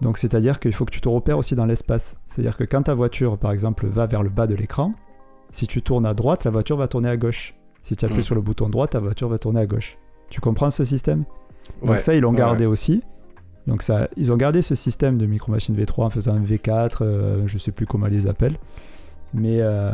Donc, 0.00 0.18
c'est-à-dire 0.18 0.58
qu'il 0.60 0.72
faut 0.72 0.84
que 0.84 0.90
tu 0.90 1.00
te 1.00 1.08
repères 1.08 1.38
aussi 1.38 1.54
dans 1.54 1.66
l'espace. 1.66 2.16
C'est-à-dire 2.26 2.56
que 2.56 2.64
quand 2.64 2.82
ta 2.82 2.94
voiture, 2.94 3.38
par 3.38 3.52
exemple, 3.52 3.86
va 3.86 4.06
vers 4.06 4.22
le 4.22 4.30
bas 4.30 4.46
de 4.46 4.54
l'écran, 4.54 4.94
si 5.50 5.66
tu 5.66 5.80
tournes 5.82 6.06
à 6.06 6.12
droite, 6.14 6.44
la 6.44 6.50
voiture 6.50 6.76
va 6.76 6.88
tourner 6.88 7.08
à 7.08 7.16
gauche. 7.16 7.54
Si 7.82 7.94
tu 7.94 8.04
appuies 8.04 8.18
Mm. 8.18 8.22
sur 8.22 8.34
le 8.34 8.40
bouton 8.40 8.68
droit, 8.68 8.88
ta 8.88 9.00
voiture 9.00 9.28
va 9.28 9.38
tourner 9.38 9.60
à 9.60 9.66
gauche. 9.66 9.96
Tu 10.28 10.40
comprends 10.40 10.70
ce 10.70 10.84
système? 10.84 11.24
Donc 11.82 11.90
Ouais, 11.92 11.98
ça, 11.98 12.14
ils 12.14 12.20
l'ont 12.20 12.30
ouais, 12.32 12.36
gardé 12.38 12.66
aussi. 12.66 13.02
Donc 13.66 13.82
ça, 13.82 14.08
ils 14.16 14.30
ont 14.32 14.36
gardé 14.36 14.62
ce 14.62 14.74
système 14.74 15.18
de 15.18 15.26
Micro 15.26 15.50
Machine 15.50 15.76
V3 15.76 16.04
en 16.04 16.10
faisant 16.10 16.34
un 16.34 16.40
V4, 16.42 16.98
euh, 17.00 17.42
je 17.46 17.58
sais 17.58 17.72
plus 17.72 17.84
comment 17.86 18.06
ils 18.06 18.12
les 18.12 18.26
appellent. 18.28 18.56
Mais, 19.34 19.58
euh, 19.60 19.92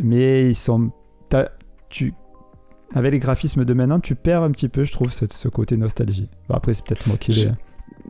mais 0.00 0.48
ils 0.48 0.54
sont... 0.54 0.90
Tu, 1.88 2.14
avec 2.94 3.12
les 3.12 3.18
graphismes 3.18 3.64
de 3.64 3.74
maintenant, 3.74 3.98
tu 4.00 4.14
perds 4.14 4.42
un 4.42 4.50
petit 4.52 4.68
peu, 4.68 4.84
je 4.84 4.92
trouve, 4.92 5.12
ce, 5.12 5.24
ce 5.28 5.48
côté 5.48 5.76
nostalgie. 5.76 6.28
Après, 6.48 6.72
c'est 6.74 6.86
peut-être 6.86 7.06
moi 7.08 7.16
qui 7.16 7.32
l'ai. 7.32 7.46
Hein. 7.48 7.56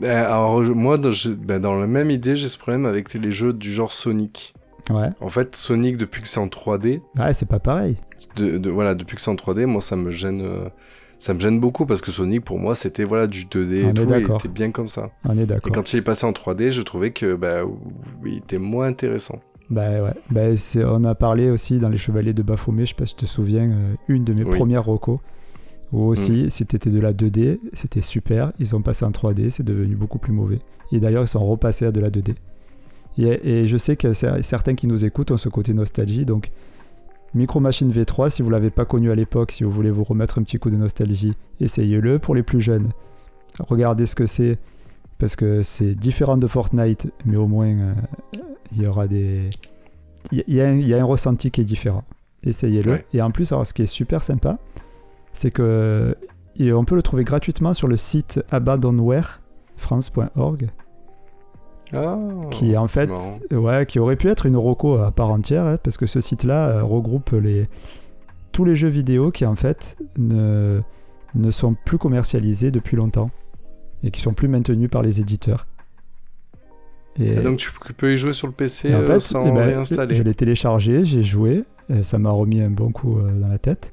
Euh, 0.05 0.25
alors 0.27 0.63
moi 0.63 0.99
dans, 0.99 1.11
ben, 1.39 1.59
dans 1.61 1.79
la 1.79 1.87
même 1.87 2.11
idée 2.11 2.37
j'ai 2.37 2.49
ce 2.49 2.57
problème 2.57 2.87
avec 2.87 3.13
les 3.13 3.33
jeux 3.33 3.53
du 3.53 3.71
genre 3.73 3.93
Sonic. 3.93 4.55
Ouais. 4.89 5.09
En 5.21 5.29
fait 5.29 5.57
Sonic 5.57 5.97
depuis 5.97 6.23
que 6.23 6.29
c'est 6.29 6.39
en 6.39 6.47
3D, 6.47 7.01
Ouais, 7.19 7.33
c'est 7.35 7.49
pas 7.49 7.59
pareil. 7.59 7.97
de, 8.37 8.57
de- 8.59 8.71
voilà 8.71 8.95
depuis 8.95 9.17
que 9.17 9.21
c'est 9.23 9.31
en 9.31 9.35
3D, 9.35 9.67
moi 9.67 9.81
ça 9.83 9.97
me 9.97 10.11
gêne. 10.11 10.43
Ça 11.21 11.33
me 11.35 11.39
gêne 11.39 11.61
beaucoup 11.61 11.87
parce 11.87 12.01
que 12.01 12.11
Sonic 12.11 12.45
pour 12.45 12.59
moi 12.59 12.75
c'était 12.75 13.05
voilà 13.05 13.29
du 13.29 13.45
2D 13.45 13.85
On 13.85 13.91
et 13.91 13.95
tout, 13.95 14.13
et 14.13 14.19
il 14.21 14.35
était 14.35 14.49
bien 14.49 14.73
comme 14.73 14.89
ça. 14.89 15.11
On 15.25 15.39
est 15.39 15.43
Et 15.43 15.47
d'accord. 15.47 15.71
quand 15.73 15.93
il 15.93 15.99
est 15.99 16.03
passé 16.03 16.27
en 16.27 16.33
3D, 16.33 16.71
je 16.71 16.83
trouvais 16.83 17.13
que 17.13 17.35
bah, 17.37 17.59
il 18.27 18.39
était 18.39 18.59
moins 18.59 18.87
intéressant. 18.89 19.39
Bah 19.71 20.03
ouais. 20.03 20.15
Bah, 20.31 20.41
on 20.91 21.05
a 21.05 21.15
parlé 21.15 21.49
aussi 21.49 21.79
dans 21.79 21.89
Les 21.91 21.97
Chevaliers 21.97 22.33
de 22.35 22.43
Baphomet, 22.43 22.87
je 22.87 22.89
sais 22.91 22.95
pas 22.97 23.07
si 23.07 23.15
tu 23.15 23.25
te 23.27 23.31
souviens, 23.31 23.71
euh, 23.71 23.95
une 24.09 24.25
de 24.25 24.33
mes 24.33 24.43
Oui. 24.43 24.57
premières 24.57 24.85
recos. 24.85 25.21
Où 25.93 26.03
aussi, 26.07 26.47
c'était 26.51 26.91
de 26.91 27.01
la 27.01 27.13
2D, 27.13 27.59
c'était 27.73 28.01
super. 28.01 28.53
Ils 28.61 28.75
ont 28.77 28.81
passé 28.83 29.05
en 29.05 29.11
3D, 29.11 29.51
c'est 29.51 29.65
devenu 29.65 29.97
beaucoup 29.97 30.19
plus 30.19 30.33
mauvais. 30.33 30.61
Et 30.93 31.01
d'ailleurs, 31.01 31.25
ils 31.25 31.29
sont 31.29 31.43
repassés 31.45 31.85
à 31.85 31.91
de 31.93 32.01
la 32.01 32.11
2D. 32.11 32.35
Et, 33.19 33.63
et 33.63 33.67
je 33.67 33.77
sais 33.77 33.97
que 33.97 34.09
cer- 34.13 34.41
certains 34.43 34.77
qui 34.77 34.87
nous 34.87 35.05
écoutent 35.05 35.33
ont 35.33 35.37
ce 35.37 35.49
côté 35.49 35.75
nostalgie. 35.75 36.25
Donc, 36.25 36.51
Micro 37.35 37.61
Machine 37.61 37.91
V3, 37.93 38.29
si 38.31 38.43
vous 38.43 38.51
l'avez 38.51 38.71
pas 38.71 38.85
connu 38.85 39.11
à 39.11 39.15
l'époque, 39.15 39.53
si 39.53 39.65
vous 39.65 39.71
voulez 39.71 39.91
vous 39.91 40.05
remettre 40.05 40.39
un 40.39 40.43
petit 40.43 40.59
coup 40.59 40.69
de 40.71 40.77
nostalgie, 40.77 41.35
essayez-le. 41.61 42.19
Pour 42.19 42.35
les 42.35 42.43
plus 42.43 42.61
jeunes, 42.61 42.89
regardez 43.61 44.05
ce 44.07 44.15
que 44.15 44.27
c'est. 44.27 44.59
Parce 45.19 45.37
que 45.37 45.63
c'est 45.63 45.95
différent 45.95 46.37
de 46.39 46.47
Fortnite, 46.47 47.09
mais 47.27 47.37
au 47.37 47.47
moins, 47.47 47.69
euh, 47.69 47.93
il 48.73 48.83
y 48.83 48.87
aura 48.87 49.07
des. 49.07 49.51
Il 50.33 50.43
y, 50.49 50.61
a 50.61 50.69
un- 50.69 50.75
il 50.77 50.87
y 50.89 50.95
a 50.95 51.01
un 51.01 51.05
ressenti 51.05 51.51
qui 51.51 51.61
est 51.61 51.65
différent. 51.65 52.05
Essayez-le. 52.43 52.93
Ouais. 52.93 53.07
Et 53.13 53.21
en 53.23 53.31
plus, 53.31 53.53
alors, 53.53 53.67
ce 53.67 53.75
qui 53.75 53.83
est 53.83 53.87
super 53.87 54.23
sympa, 54.25 54.59
c'est 55.33 55.51
que 55.51 56.15
et 56.57 56.73
on 56.73 56.85
peut 56.85 56.95
le 56.97 57.03
trouver 57.03 57.25
gratuitement 57.25 57.73
sur 57.75 57.87
le 57.89 57.97
site 57.97 58.43
abandonwarefrance.org 58.51 60.71
Ah, 61.93 62.19
qui 62.51 62.77
en 62.77 62.87
fait 62.87 63.11
ouais 63.51 63.85
qui 63.87 63.99
aurait 63.99 64.17
pu 64.17 64.29
être 64.29 64.47
une 64.47 64.57
reco 64.57 64.97
à 64.99 65.11
part 65.11 65.31
entière 65.31 65.65
hein, 65.65 65.77
parce 65.83 65.97
que 65.97 66.07
ce 66.07 66.21
site 66.21 66.45
là 66.45 66.83
regroupe 66.83 67.31
les 67.33 67.69
tous 68.53 68.65
les 68.65 68.77
jeux 68.77 68.89
vidéo 68.89 69.31
qui 69.31 69.45
en 69.47 69.57
fait 69.57 69.97
ne 70.19 70.81
ne 71.35 71.51
sont 71.51 71.75
plus 71.85 71.99
commercialisés 71.99 72.71
depuis 72.71 72.97
longtemps 72.97 73.31
et 74.05 74.11
qui 74.11 74.21
sont 74.21 74.33
plus 74.35 74.49
maintenus 74.49 74.89
par 74.91 75.03
les 75.03 75.21
éditeurs. 75.21 75.67
Et, 77.19 77.37
Ah, 77.39 77.43
donc 77.43 77.59
tu 77.59 77.71
peux 77.97 78.13
y 78.13 78.17
jouer 78.17 78.33
sur 78.33 78.47
le 78.47 78.53
PC 78.53 78.93
euh, 78.93 79.19
sans 79.21 79.45
eh 79.47 79.51
ben, 79.51 79.65
réinstaller. 79.67 80.15
je 80.15 80.23
l'ai 80.23 80.35
téléchargé 80.35 81.05
j'ai 81.05 81.23
joué 81.23 81.65
et 81.93 82.03
ça 82.05 82.19
m'a 82.19 82.31
remis 82.31 82.61
un 82.61 82.71
bon 82.71 82.93
coup 82.93 83.19
euh, 83.19 83.33
dans 83.33 83.49
la 83.49 83.59
tête. 83.59 83.93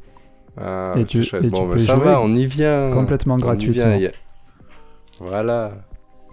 Ah, 0.59 0.93
et 0.97 1.03
tu- 1.05 1.21
et 1.23 1.39
Bon, 1.41 1.47
tu 1.49 1.51
bah, 1.67 1.71
peux 1.73 1.77
ça 1.79 1.95
jouer 1.95 2.05
va, 2.05 2.21
on 2.21 2.33
y 2.33 2.45
vient. 2.45 2.91
complètement 2.91 3.35
On 3.35 3.37
y 3.39 3.41
gratuitement. 3.41 3.89
vient, 3.89 3.97
y 3.97 4.05
a- 4.07 4.11
Voilà, 5.19 5.73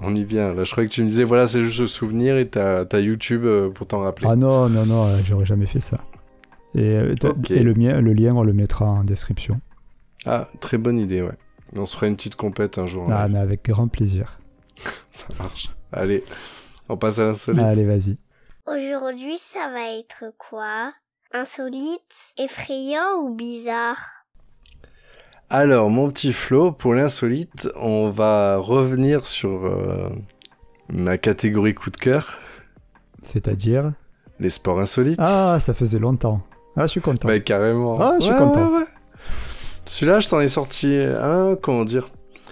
on 0.04 0.14
y 0.14 0.24
vient. 0.24 0.54
Là, 0.54 0.64
je 0.64 0.70
croyais 0.70 0.88
que 0.88 0.94
tu 0.94 1.02
me 1.02 1.08
disais, 1.08 1.24
voilà, 1.24 1.46
c'est 1.46 1.62
juste 1.62 1.80
le 1.80 1.86
souvenir 1.86 2.36
et 2.36 2.48
t'as 2.48 2.84
YouTube 2.98 3.44
euh, 3.44 3.70
pour 3.70 3.86
t'en 3.86 4.00
rappeler. 4.00 4.28
Ah 4.30 4.36
non, 4.36 4.68
non, 4.68 4.86
non, 4.86 5.06
euh, 5.06 5.18
j'aurais 5.24 5.46
jamais 5.46 5.66
fait 5.66 5.80
ça. 5.80 5.98
Et, 6.74 6.96
euh, 6.96 7.14
et 7.50 7.62
le, 7.62 7.74
mien, 7.74 8.00
le 8.00 8.12
lien, 8.12 8.34
on 8.34 8.42
le 8.42 8.52
mettra 8.52 8.86
en 8.86 9.04
description. 9.04 9.60
Ah, 10.26 10.48
très 10.60 10.78
bonne 10.78 10.98
idée, 10.98 11.22
ouais. 11.22 11.36
On 11.76 11.86
se 11.86 11.96
fera 11.96 12.06
une 12.06 12.16
petite 12.16 12.36
compète 12.36 12.78
un 12.78 12.86
jour. 12.86 13.06
Ah, 13.10 13.28
mais 13.28 13.38
avec 13.38 13.64
grand 13.64 13.88
plaisir. 13.88 14.38
Ça 15.10 15.26
marche. 15.38 15.70
Allez, 15.92 16.24
on 16.88 16.96
passe 16.96 17.18
à 17.18 17.26
l'insolite. 17.26 17.62
Allez, 17.62 17.84
vas-y. 17.84 18.16
Aujourd'hui, 18.66 19.36
ça 19.36 19.68
va 19.70 19.90
être 19.98 20.32
quoi? 20.38 20.92
Insolite, 21.32 22.32
effrayant 22.38 23.20
ou 23.22 23.34
bizarre? 23.34 23.98
Alors, 25.56 25.88
mon 25.88 26.08
petit 26.10 26.32
Flo, 26.32 26.72
pour 26.72 26.94
l'insolite, 26.94 27.68
on 27.76 28.10
va 28.10 28.56
revenir 28.56 29.24
sur 29.24 29.66
euh, 29.66 30.08
ma 30.92 31.16
catégorie 31.16 31.74
coup 31.74 31.90
de 31.90 31.96
cœur, 31.96 32.40
C'est-à-dire 33.22 33.92
les 34.40 34.50
sports 34.50 34.80
insolites. 34.80 35.20
Ah, 35.22 35.58
ça 35.60 35.72
faisait 35.72 36.00
longtemps. 36.00 36.40
Ah, 36.76 36.86
je 36.86 36.90
suis 36.90 37.00
content. 37.00 37.28
Bah, 37.28 37.38
carrément. 37.38 37.94
Ah, 38.00 38.16
je 38.18 38.24
suis 38.24 38.32
Ouais, 38.32 38.38
content. 38.38 38.66
ouais, 38.68 38.78
ouais. 38.78 38.86
Celui-là, 39.84 40.18
je 40.18 40.28
t'en 40.28 40.40
ai 40.40 40.48
sorti 40.48 40.92
un, 40.96 41.54
comment 41.54 41.84
dire 41.84 42.08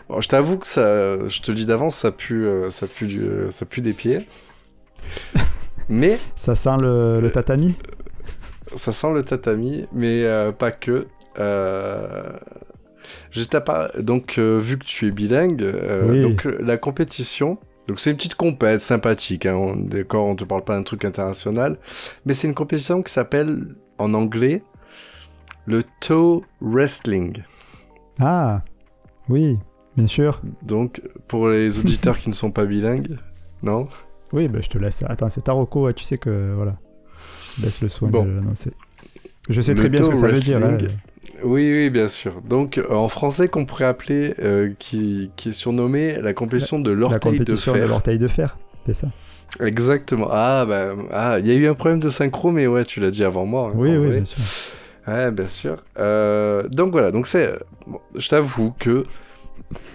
Bon, 0.09 0.21
je 0.21 0.29
t'avoue 0.29 0.59
que 0.59 0.69
ça, 0.69 1.27
je 1.27 1.43
te 1.43 1.51
le 1.51 1.57
dis 1.57 1.67
d'avance, 1.67 1.97
ça 1.97 2.13
pue, 2.13 2.47
euh, 2.47 2.71
ça 2.71 2.87
pue, 2.87 3.07
du, 3.09 3.23
euh, 3.23 3.51
ça 3.51 3.67
pue 3.67 3.81
des 3.81 3.95
pieds. 3.95 4.29
mais 5.89 6.21
Ça 6.37 6.55
sent 6.55 6.77
le, 6.81 7.21
le 7.21 7.31
tatami? 7.33 7.75
ça 8.77 8.93
sent 8.93 9.13
le 9.13 9.25
tatami, 9.25 9.87
mais 9.93 10.25
pas 10.57 10.71
que. 10.71 11.09
Euh... 11.41 12.31
J'étais 13.31 13.61
pas 13.61 13.91
donc 13.99 14.39
euh, 14.39 14.59
vu 14.59 14.79
que 14.79 14.85
tu 14.85 15.07
es 15.09 15.11
bilingue, 15.11 15.63
euh, 15.63 16.11
Oui. 16.11 16.23
donc 16.23 16.47
euh, 16.47 16.59
la 16.61 16.77
compétition. 16.77 17.59
Donc 17.89 17.99
c'est 17.99 18.11
une 18.11 18.17
petite 18.17 18.37
compète 18.37 18.81
sympathique, 18.81 19.45
hein, 19.47 19.55
on, 19.57 19.77
d'accord, 19.77 20.27
on 20.27 20.37
te 20.37 20.45
parle 20.45 20.63
pas 20.63 20.77
d'un 20.77 20.85
truc 20.85 21.05
international, 21.05 21.79
mais 22.25 22.33
c'est 22.33 22.47
une 22.47 22.55
compétition 22.55 23.03
qui 23.03 23.13
s'appelle 23.13 23.75
en 23.99 24.15
anglais 24.15 24.63
le 25.67 25.83
toe 26.01 26.43
wrestling. 26.61 27.43
Ah, 28.21 28.63
oui, 29.29 29.59
bien 29.97 30.07
sûr. 30.07 30.41
Donc 30.63 31.03
pour 31.27 31.49
les 31.49 31.79
auditeurs 31.81 32.19
qui 32.19 32.29
ne 32.29 32.35
sont 32.35 32.53
pas 32.53 32.67
bilingues, 32.67 33.17
non? 33.65 33.89
Oui, 34.33 34.49
bah, 34.49 34.61
je 34.63 34.69
te 34.69 34.79
laisse. 34.79 35.03
Attends, 35.09 35.29
c'est 35.29 35.43
Taroko, 35.43 35.93
tu 35.93 36.05
sais 36.05 36.19
que. 36.19 36.53
Voilà. 36.55 36.77
Je 37.59 37.65
laisse 37.65 37.81
le 37.83 37.89
soin 37.89 38.09
Bon. 38.11 38.25
de 38.25 38.31
l'annoncer. 38.31 38.73
Je 39.51 39.61
sais 39.61 39.73
Le 39.75 39.79
très 39.79 39.89
bien 39.89 40.03
ce 40.03 40.09
que 40.09 40.15
ça 40.17 40.29
veut 40.29 40.39
dire. 40.41 40.65
hein. 40.65 40.79
Oui, 41.45 41.71
oui, 41.73 41.91
bien 41.91 42.09
sûr. 42.09 42.41
Donc 42.43 42.79
euh, 42.79 42.91
en 42.95 43.09
français 43.09 43.49
qu'on 43.49 43.65
pourrait 43.67 43.85
appeler, 43.87 44.35
euh, 44.41 44.73
qui, 44.79 45.31
qui 45.37 45.51
est 45.51 45.53
surnommée 45.53 46.21
la 46.21 46.33
compétition 46.33 46.79
de 46.79 46.91
La 46.91 46.97
l'orteil 46.97 47.33
de 47.33 47.39
compétition 47.39 47.73
de, 47.73 47.79
fer. 47.79 47.89
l'orteil 47.89 48.19
de 48.19 48.29
fer, 48.29 48.57
c'est 48.87 48.93
ça? 48.95 49.09
Exactement. 49.61 50.29
Ah, 50.31 50.65
bah, 50.67 50.95
ah, 51.13 51.39
il 51.39 51.47
y 51.47 51.51
a 51.51 51.55
eu 51.55 51.67
un 51.69 51.75
problème 51.75 52.01
de 52.01 52.09
synchro, 52.09 52.51
mais 52.51 52.67
ouais, 52.67 52.85
tu 52.85 53.01
l'as 53.01 53.11
dit 53.11 53.23
avant 53.25 53.45
moi. 53.45 53.69
hein, 53.69 53.73
Oui, 53.77 53.91
oui, 53.91 53.97
vrai. 54.07 54.17
bien 54.17 54.25
sûr. 54.25 54.39
Ouais, 55.07 55.31
bien 55.31 55.47
sûr. 55.47 55.77
Euh, 55.99 56.69
donc 56.69 56.93
voilà, 56.93 57.11
donc 57.11 57.27
c'est. 57.27 57.59
bon, 57.87 58.01
je 58.17 58.29
t'avoue 58.29 58.73
que 58.79 59.05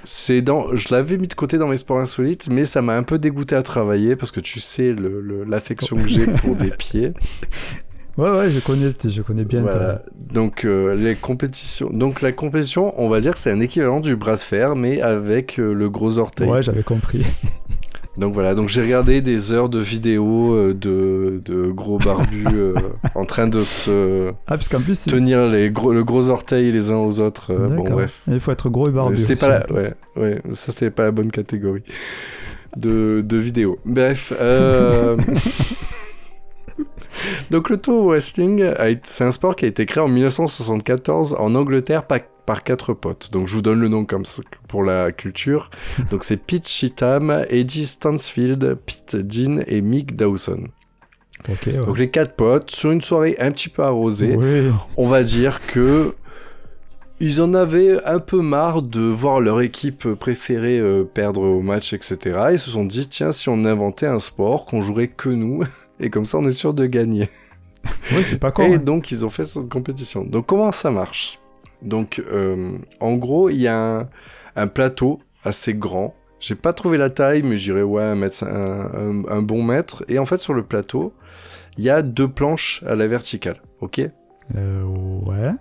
c'est 0.03 0.41
dans. 0.41 0.75
Je 0.75 0.93
l'avais 0.93 1.17
mis 1.17 1.27
de 1.27 1.33
côté 1.33 1.57
dans 1.57 1.67
mes 1.67 1.77
sports 1.77 1.99
insolites, 1.99 2.49
mais 2.49 2.65
ça 2.65 2.81
m'a 2.81 2.95
un 2.95 3.03
peu 3.03 3.17
dégoûté 3.17 3.55
à 3.55 3.63
travailler 3.63 4.15
parce 4.15 4.31
que 4.31 4.39
tu 4.41 4.59
sais 4.59 4.91
le- 4.91 5.21
le- 5.21 5.43
l'affection 5.43 5.95
que 5.97 6.07
j'ai 6.07 6.25
pour 6.25 6.55
des 6.55 6.71
pieds. 6.71 7.13
Ouais, 8.17 8.31
ouais, 8.31 8.49
je 8.51 8.59
connais, 8.59 8.91
je 9.05 9.21
connais 9.21 9.45
bien 9.45 9.63
ta- 9.63 9.69
Voilà. 9.69 10.01
Donc 10.33 10.65
euh, 10.65 10.95
les 10.95 11.13
compétitions. 11.15 11.89
Donc 11.91 12.21
la 12.21 12.31
compétition, 12.31 12.93
on 12.97 13.09
va 13.09 13.21
dire 13.21 13.33
que 13.33 13.39
c'est 13.39 13.51
un 13.51 13.59
équivalent 13.59 13.99
du 13.99 14.15
bras 14.15 14.35
de 14.35 14.41
fer, 14.41 14.75
mais 14.75 15.01
avec 15.01 15.59
euh, 15.59 15.73
le 15.73 15.89
gros 15.89 16.17
orteil. 16.17 16.49
Ouais, 16.49 16.61
j'avais 16.63 16.83
compris. 16.83 17.23
Donc 18.17 18.33
voilà, 18.33 18.55
donc 18.55 18.67
j'ai 18.67 18.81
regardé 18.81 19.21
des 19.21 19.51
heures 19.51 19.69
de 19.69 19.77
vidéos 19.79 20.55
euh, 20.55 20.73
de, 20.73 21.39
de 21.45 21.67
gros 21.67 21.99
barbus 21.99 22.47
euh, 22.51 22.73
en 23.13 23.25
train 23.25 23.47
de 23.47 23.61
se 23.63 24.29
Ah, 24.47 24.57
parce 24.57 24.69
plus, 24.69 24.97
c'est- 24.97 25.11
tenir 25.11 25.45
les 25.47 25.69
gros, 25.69 25.93
le 25.93 26.03
gros 26.03 26.29
orteil 26.29 26.71
les 26.71 26.89
uns 26.89 26.95
aux 26.97 27.19
autres. 27.21 27.53
euh, 27.53 27.67
bon, 27.67 27.83
bref. 27.87 28.21
Il 28.27 28.39
faut 28.39 28.51
être 28.51 28.69
gros 28.71 28.87
et 28.89 28.91
barbu. 28.91 29.15
C'était 29.17 29.35
pas 29.35 29.49
la... 29.59 29.71
ouais, 29.71 29.93
ouais, 30.15 30.41
ça 30.53 30.71
c'était 30.71 30.89
pas 30.89 31.03
la 31.03 31.11
bonne 31.11 31.29
catégorie 31.29 31.83
de, 32.75 33.21
de 33.23 33.37
vidéos. 33.37 33.77
Bref. 33.85 34.33
euh, 34.41 35.15
Donc 37.51 37.69
le 37.69 37.77
toe 37.77 38.07
wrestling, 38.07 38.63
c'est 39.03 39.23
un 39.23 39.31
sport 39.31 39.55
qui 39.55 39.65
a 39.65 39.67
été 39.67 39.85
créé 39.85 40.03
en 40.03 40.07
1974 40.07 41.35
en 41.39 41.55
Angleterre 41.55 42.05
par, 42.05 42.19
par 42.45 42.63
quatre 42.63 42.93
potes. 42.93 43.31
Donc 43.31 43.47
je 43.47 43.55
vous 43.55 43.61
donne 43.61 43.79
le 43.79 43.87
nom 43.87 44.05
comme 44.05 44.23
pour 44.67 44.83
la 44.83 45.11
culture. 45.11 45.69
Donc 46.11 46.23
c'est 46.23 46.37
Pete 46.37 46.67
Cheatham, 46.67 47.45
Eddie 47.49 47.85
Stansfield, 47.85 48.77
Pete 48.85 49.15
Dean 49.15 49.61
et 49.67 49.81
Mick 49.81 50.15
Dawson. 50.15 50.67
Ouais. 51.47 51.73
Donc 51.73 51.97
les 51.97 52.09
quatre 52.09 52.33
potes, 52.35 52.71
sur 52.71 52.91
une 52.91 53.01
soirée 53.01 53.35
un 53.39 53.51
petit 53.51 53.69
peu 53.69 53.83
arrosée, 53.83 54.35
Oui. 54.35 54.71
on 54.97 55.07
va 55.07 55.23
dire 55.23 55.59
que 55.67 56.15
ils 57.19 57.41
en 57.41 57.53
avaient 57.55 58.03
un 58.05 58.19
peu 58.19 58.41
marre 58.41 58.83
de 58.83 59.01
voir 59.01 59.39
leur 59.39 59.61
équipe 59.61 60.07
préférée 60.13 60.79
euh, 60.79 61.03
perdre 61.03 61.41
au 61.41 61.61
match, 61.61 61.93
etc. 61.93 62.17
Ils 62.51 62.59
se 62.59 62.69
sont 62.69 62.85
dit, 62.85 63.07
tiens, 63.07 63.31
si 63.31 63.49
on 63.49 63.65
inventait 63.65 64.05
un 64.05 64.19
sport 64.19 64.65
qu'on 64.65 64.81
jouerait 64.81 65.07
que 65.07 65.29
nous, 65.29 65.63
et 65.99 66.09
comme 66.09 66.25
ça 66.25 66.37
on 66.37 66.45
est 66.45 66.51
sûr 66.51 66.73
de 66.73 66.85
gagner. 66.85 67.29
Oui, 68.11 68.23
c'est 68.23 68.37
pas 68.39 68.51
con. 68.51 68.63
et 68.63 68.75
hein. 68.75 68.77
donc 68.79 69.11
ils 69.11 69.25
ont 69.25 69.29
fait 69.29 69.45
cette 69.45 69.69
compétition. 69.69 70.25
Donc 70.25 70.45
comment 70.47 70.71
ça 70.73 70.91
marche? 70.91 71.39
Donc 71.81 72.21
euh, 72.31 72.77
en 72.99 73.15
gros, 73.15 73.49
il 73.49 73.57
y 73.61 73.67
a 73.67 73.77
un, 74.01 74.09
un 74.57 74.67
plateau 74.67 75.19
assez 75.43 75.73
grand. 75.73 76.13
J'ai 76.39 76.55
pas 76.55 76.73
trouvé 76.73 76.97
la 76.97 77.09
taille, 77.09 77.43
mais 77.43 77.55
j'irais 77.55 77.83
ouais, 77.83 78.03
un, 78.03 78.15
mètre, 78.15 78.43
un, 78.43 78.91
un- 78.93 79.27
un 79.29 79.41
bon 79.41 79.63
mètre. 79.63 80.03
Et 80.09 80.19
en 80.19 80.25
fait, 80.25 80.37
sur 80.37 80.53
le 80.53 80.63
plateau, 80.63 81.13
il 81.77 81.83
y 81.85 81.89
a 81.89 82.01
deux 82.01 82.27
planches 82.27 82.83
à 82.85 82.95
la 82.95 83.07
verticale. 83.07 83.61
Ok? 83.79 84.01
Euh, 84.55 84.83
ouais. 85.27 85.51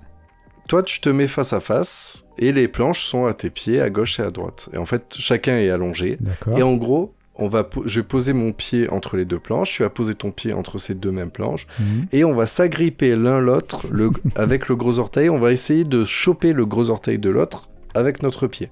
toi, 0.69 0.83
tu 0.83 1.01
te 1.01 1.09
mets 1.09 1.29
face 1.29 1.53
à 1.53 1.61
face 1.61 2.27
et 2.39 2.53
les 2.53 2.67
planches 2.69 3.05
sont 3.05 3.27
à 3.27 3.35
tes 3.35 3.51
pieds, 3.51 3.81
à 3.81 3.89
gauche 3.91 4.19
et 4.21 4.23
à 4.23 4.31
droite. 4.31 4.69
Et 4.73 4.79
en 4.79 4.87
fait, 4.87 5.15
chacun 5.19 5.57
est 5.59 5.71
allongé. 5.71 6.17
D'accord. 6.21 6.59
Et 6.59 6.63
en 6.63 6.75
gros, 6.77 7.15
on 7.39 7.49
va 7.49 7.69
je 7.85 8.01
vais 8.01 8.07
poser 8.07 8.33
mon 8.33 8.53
pied 8.53 8.89
entre 8.91 9.17
les 9.17 9.25
deux 9.25 9.39
planches, 9.39 9.73
tu 9.73 9.83
vas 9.83 9.91
poser 9.91 10.15
ton 10.15 10.31
pied 10.31 10.53
entre 10.53 10.79
ces 10.79 10.95
deux 10.95 11.11
mêmes 11.11 11.31
planches, 11.31 11.67
Mhm. 11.79 12.07
et 12.13 12.25
on 12.25 12.35
va 12.35 12.47
s'agripper 12.47 13.15
l'un 13.17 13.41
l'autre 13.41 13.87
avec 14.37 14.69
le 14.69 14.77
gros 14.77 14.99
orteil. 14.99 15.29
On 15.31 15.39
va 15.39 15.53
essayer 15.53 15.85
de 15.85 16.05
choper 16.05 16.53
le 16.53 16.65
gros 16.67 16.91
orteil 16.91 17.19
de 17.19 17.31
l'autre 17.31 17.69
avec 17.95 18.23
notre 18.23 18.47
pied. 18.47 18.71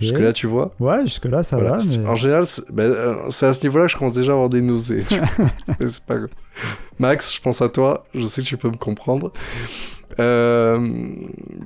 Jusque-là, 0.00 0.32
tu 0.32 0.46
vois 0.46 0.72
Ouais, 0.78 1.02
jusque-là, 1.02 1.42
ça 1.42 1.56
Voilà. 1.56 1.78
va. 1.78 1.84
Mais... 1.98 2.06
En 2.06 2.14
général, 2.14 2.46
c'est 2.46 2.62
ben, 2.72 2.84
euh, 2.84 3.14
c'est 3.30 3.46
à 3.46 3.52
ce 3.52 3.62
niveau-là 3.64 3.86
que 3.86 3.92
je 3.92 3.98
commence 3.98 4.12
déjà 4.12 4.30
à 4.30 4.34
avoir 4.36 4.48
des 4.48 4.60
nausées. 4.60 5.02
c'est 5.84 6.04
pas. 6.04 6.14
Max, 7.00 7.34
je 7.34 7.40
pense 7.40 7.60
à 7.60 7.68
toi. 7.68 8.04
Je 8.14 8.24
sais 8.24 8.40
que 8.42 8.46
tu 8.46 8.56
peux 8.56 8.68
me 8.70 8.76
comprendre. 8.76 9.32
Euh, 10.20 10.88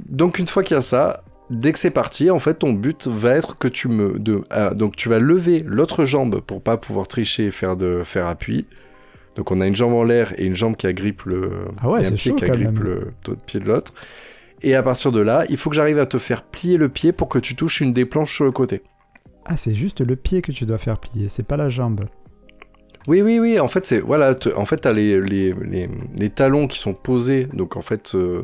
donc, 0.09 0.39
une 0.39 0.47
fois 0.47 0.63
qu'il 0.63 0.75
y 0.75 0.79
a 0.79 0.81
ça, 0.81 1.23
dès 1.51 1.73
que 1.73 1.79
c'est 1.79 1.91
parti, 1.91 2.31
en 2.31 2.39
fait, 2.39 2.55
ton 2.55 2.73
but 2.73 3.07
va 3.07 3.35
être 3.35 3.57
que 3.59 3.69
tu 3.69 3.89
me. 3.89 4.19
De, 4.19 4.45
ah, 4.51 4.71
donc, 4.71 4.97
tu 4.97 5.09
vas 5.09 5.19
lever 5.19 5.63
l'autre 5.65 6.05
jambe 6.05 6.41
pour 6.41 6.63
pas 6.63 6.77
pouvoir 6.77 7.09
tricher 7.09 7.47
et 7.47 7.51
faire, 7.51 7.77
de, 7.77 8.03
faire 8.05 8.27
appui. 8.27 8.67
Donc, 9.37 9.51
on 9.51 9.61
a 9.61 9.67
une 9.67 9.77
jambe 9.77 9.95
en 9.95 10.05
l'air 10.05 10.33
et 10.39 10.45
une 10.45 10.55
jambe 10.55 10.77
qui 10.77 10.87
agrippe 10.87 11.23
le. 11.23 11.51
Ah 11.81 11.89
ouais, 11.89 12.03
et 12.03 12.07
un 12.07 12.09
c'est 12.09 12.15
pied 12.15 12.31
chaud 12.33 12.37
qui 12.37 12.45
agrippe 12.45 12.79
le 12.79 13.13
pied 13.47 13.61
de 13.61 13.67
l'autre. 13.67 13.93
Et 14.63 14.75
à 14.75 14.83
partir 14.83 15.13
de 15.13 15.21
là, 15.21 15.45
il 15.49 15.57
faut 15.57 15.71
que 15.71 15.77
j'arrive 15.77 15.99
à 15.99 16.07
te 16.07 16.19
faire 16.19 16.43
plier 16.43 16.77
le 16.77 16.89
pied 16.89 17.13
pour 17.13 17.29
que 17.29 17.39
tu 17.39 17.55
touches 17.55 17.81
une 17.81 17.93
des 17.93 18.05
planches 18.05 18.35
sur 18.35 18.45
le 18.45 18.53
côté. 18.53 18.83
Ah, 19.45 19.57
c'est 19.57 19.75
juste 19.75 20.01
le 20.01 20.17
pied 20.17 20.43
que 20.43 20.53
tu 20.53 20.67
dois 20.67 20.79
faire 20.79 20.99
plier, 20.99 21.29
c'est 21.29 21.47
pas 21.47 21.57
la 21.57 21.71
jambe. 21.71 22.07
Oui, 23.07 23.23
oui, 23.23 23.39
oui. 23.39 23.59
En 23.59 23.69
fait, 23.69 23.87
c'est 23.87 24.01
voilà. 24.01 24.37
en 24.57 24.67
fait, 24.67 24.79
t'as 24.79 24.93
les, 24.93 25.21
les, 25.21 25.55
les, 25.55 25.89
les 26.15 26.31
talons 26.31 26.67
qui 26.67 26.79
sont 26.79 26.93
posés. 26.93 27.49
Donc, 27.55 27.77
en 27.77 27.83
fait, 27.83 28.15
euh, 28.15 28.43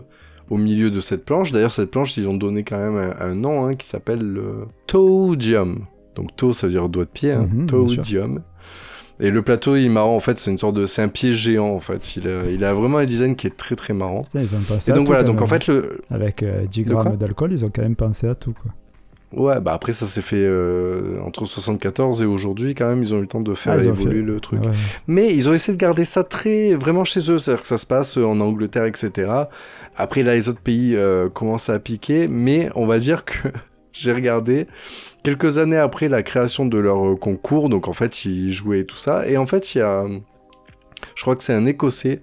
au 0.50 0.57
milieu 0.57 0.90
de 0.90 1.00
cette 1.00 1.24
planche. 1.24 1.52
D'ailleurs, 1.52 1.70
cette 1.70 1.90
planche, 1.90 2.16
ils 2.16 2.28
ont 2.28 2.37
donné 2.37 2.64
quand 2.64 2.78
même 2.78 2.96
un, 2.96 3.26
un 3.30 3.35
nom 3.35 3.66
hein, 3.66 3.74
qui 3.74 3.87
s'appelle 3.87 4.20
le 4.20 4.66
toadium. 4.87 5.87
Donc, 6.14 6.37
toe, 6.37 6.52
ça 6.52 6.66
veut 6.66 6.72
dire 6.72 6.88
doigt 6.88 7.04
de 7.04 7.11
pied. 7.11 7.33
Hein, 7.33 7.48
Mhm, 7.52 7.66
toadium. 7.66 8.42
Et 9.20 9.30
le 9.30 9.42
plateau, 9.42 9.76
il 9.76 9.87
est 9.87 9.88
marrant. 9.88 10.16
En 10.16 10.20
fait, 10.20 10.38
c'est 10.38 10.50
une 10.50 10.59
sorte 10.59 10.74
de, 10.74 10.87
c'est 10.87 11.02
un 11.02 11.09
pied 11.09 11.33
géant. 11.33 11.68
En 11.68 11.80
fait, 11.80 12.16
il 12.16 12.28
a, 12.28 12.44
il 12.50 12.64
a 12.64 12.74
vraiment 12.74 12.98
un 12.98 13.04
design 13.04 13.37
qui 13.37 13.46
est 13.46 13.57
très 13.57 13.76
très 13.76 13.94
marrant. 13.94 14.22
Putain, 14.24 14.42
ils 14.42 14.54
ont 14.54 14.61
pensé 14.61 14.90
Et 14.90 14.92
à 14.92 14.96
donc 14.96 15.07
tout, 15.07 15.12
voilà. 15.12 15.22
Donc 15.22 15.40
en 15.40 15.46
fait, 15.46 15.66
le, 15.68 16.00
Avec 16.11 16.42
euh, 16.42 16.66
10 16.66 16.85
De 16.85 16.92
quoi 16.92 17.04
grammes 17.04 17.16
d'alcool, 17.16 17.52
ils 17.52 17.64
ont 17.64 17.70
quand 17.72 17.83
même 17.83 17.94
pensé 17.96 18.26
à 18.26 18.35
tout. 18.35 18.54
Quoi. 18.61 18.72
Ouais, 19.37 19.61
bah 19.61 19.73
après 19.75 19.92
ça 19.92 20.07
s'est 20.07 20.23
fait 20.23 20.37
euh, 20.38 21.18
entre 21.23 21.44
74 21.44 22.23
et 22.23 22.27
aujourd'hui 22.27 22.75
quand 22.75 22.87
même. 22.87 23.03
Ils 23.03 23.14
ont 23.14 23.18
eu 23.18 23.23
le 23.23 23.27
temps 23.27 23.40
de 23.40 23.55
faire 23.55 23.75
Ah, 23.79 23.83
évoluer 23.83 24.20
fait- 24.20 24.23
le 24.27 24.40
truc. 24.40 24.62
Ouais. 24.62 24.70
Mais 25.07 25.35
ils 25.35 25.49
ont 25.49 25.55
essayé 25.55 25.77
de 25.77 25.81
garder 25.81 26.05
ça 26.05 26.25
très 26.25 26.75
vraiment 26.75 27.05
chez 27.05 27.20
eux, 27.31 27.38
c'est-à-dire 27.38 27.62
que 27.62 27.66
ça 27.68 27.77
se 27.79 27.87
passe 27.87 28.16
en 28.16 28.40
Angleterre, 28.40 28.85
etc. 28.87 29.31
Après, 29.97 30.23
là, 30.23 30.35
les 30.35 30.49
autres 30.49 30.61
pays 30.61 30.97
euh, 30.97 31.29
commencent 31.29 31.68
à 31.68 31.79
piquer, 31.79 32.27
mais 32.29 32.68
on 32.75 32.87
va 32.87 32.99
dire 32.99 33.25
que 33.25 33.49
j'ai 33.92 34.12
regardé 34.12 34.66
quelques 35.23 35.59
années 35.59 35.77
après 35.79 36.09
la 36.09 36.23
création 36.23 36.66
de 36.66 36.79
leur 36.79 37.07
euh, 37.12 37.16
concours, 37.16 37.68
donc 37.68 37.87
en 37.88 37.92
fait, 37.92 38.25
ils 38.25 38.51
jouaient 38.53 38.81
et 38.81 38.85
tout 38.85 38.97
ça, 38.99 39.27
et 39.29 39.37
en 39.37 39.47
fait, 39.47 39.75
il 39.75 39.79
y 39.79 39.81
a, 39.83 40.05
je 41.14 41.23
crois 41.23 41.37
que 41.37 41.42
c'est 41.42 41.55
un 41.55 41.64
Écossais 41.64 42.20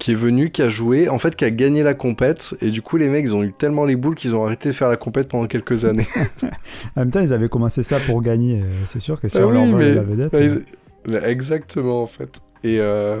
qui 0.00 0.10
est 0.12 0.16
venu, 0.16 0.50
qui 0.50 0.62
a 0.62 0.68
joué, 0.68 1.08
en 1.08 1.18
fait, 1.20 1.36
qui 1.36 1.44
a 1.44 1.50
gagné 1.52 1.84
la 1.84 1.94
compète, 1.94 2.54
et 2.60 2.70
du 2.70 2.82
coup, 2.82 2.96
les 2.96 3.08
mecs, 3.08 3.24
ils 3.26 3.36
ont 3.36 3.42
eu 3.44 3.52
tellement 3.52 3.84
les 3.84 3.94
boules 3.94 4.16
qu'ils 4.16 4.34
ont 4.34 4.44
arrêté 4.44 4.70
de 4.70 4.74
faire 4.74 4.88
la 4.88 4.96
compète 4.96 5.28
pendant 5.28 5.46
quelques 5.46 5.84
années. 5.84 6.08
En 6.96 7.00
même 7.02 7.10
temps, 7.10 7.20
ils 7.20 7.32
avaient 7.32 7.48
commencé 7.50 7.82
ça 7.84 7.98
pour 8.00 8.20
gagner. 8.22 8.62
euh, 8.62 8.64
C'est 8.86 8.98
sûr 9.00 9.20
que 9.20 9.28
si 9.28 9.38
Ah 9.38 9.46
on 9.46 9.50
leur 9.50 9.62
oui, 9.62 9.70
vole 9.70 9.78
mais- 9.80 9.94
la 9.94 10.02
vedette. 10.02 10.32
Ouais, 10.32 10.48
euh, 10.50 10.62
ils- 11.06 11.14
Exactement, 11.24 12.02
en 12.02 12.06
fait. 12.06 12.40
Et 12.64 12.78
euh, 12.80 13.20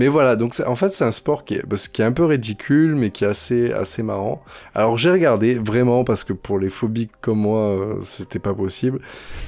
Mais 0.00 0.08
voilà, 0.08 0.34
donc 0.34 0.54
en 0.66 0.74
fait, 0.76 0.88
c'est 0.92 1.04
un 1.04 1.10
sport 1.10 1.44
qui 1.44 1.56
est, 1.56 1.66
parce- 1.68 1.86
qui 1.88 2.00
est 2.00 2.06
un 2.06 2.12
peu 2.12 2.24
ridicule, 2.24 2.94
mais 2.94 3.10
qui 3.10 3.24
est 3.24 3.26
assez, 3.26 3.70
assez 3.70 4.02
marrant. 4.02 4.42
Alors 4.74 4.96
j'ai 4.96 5.10
regardé, 5.10 5.54
vraiment, 5.54 6.04
parce 6.04 6.24
que 6.24 6.32
pour 6.32 6.58
les 6.58 6.70
phobiques 6.70 7.10
comme 7.20 7.40
moi, 7.40 7.58
euh, 7.58 7.94
c'était 8.00 8.38
pas 8.38 8.54
possible. 8.54 9.00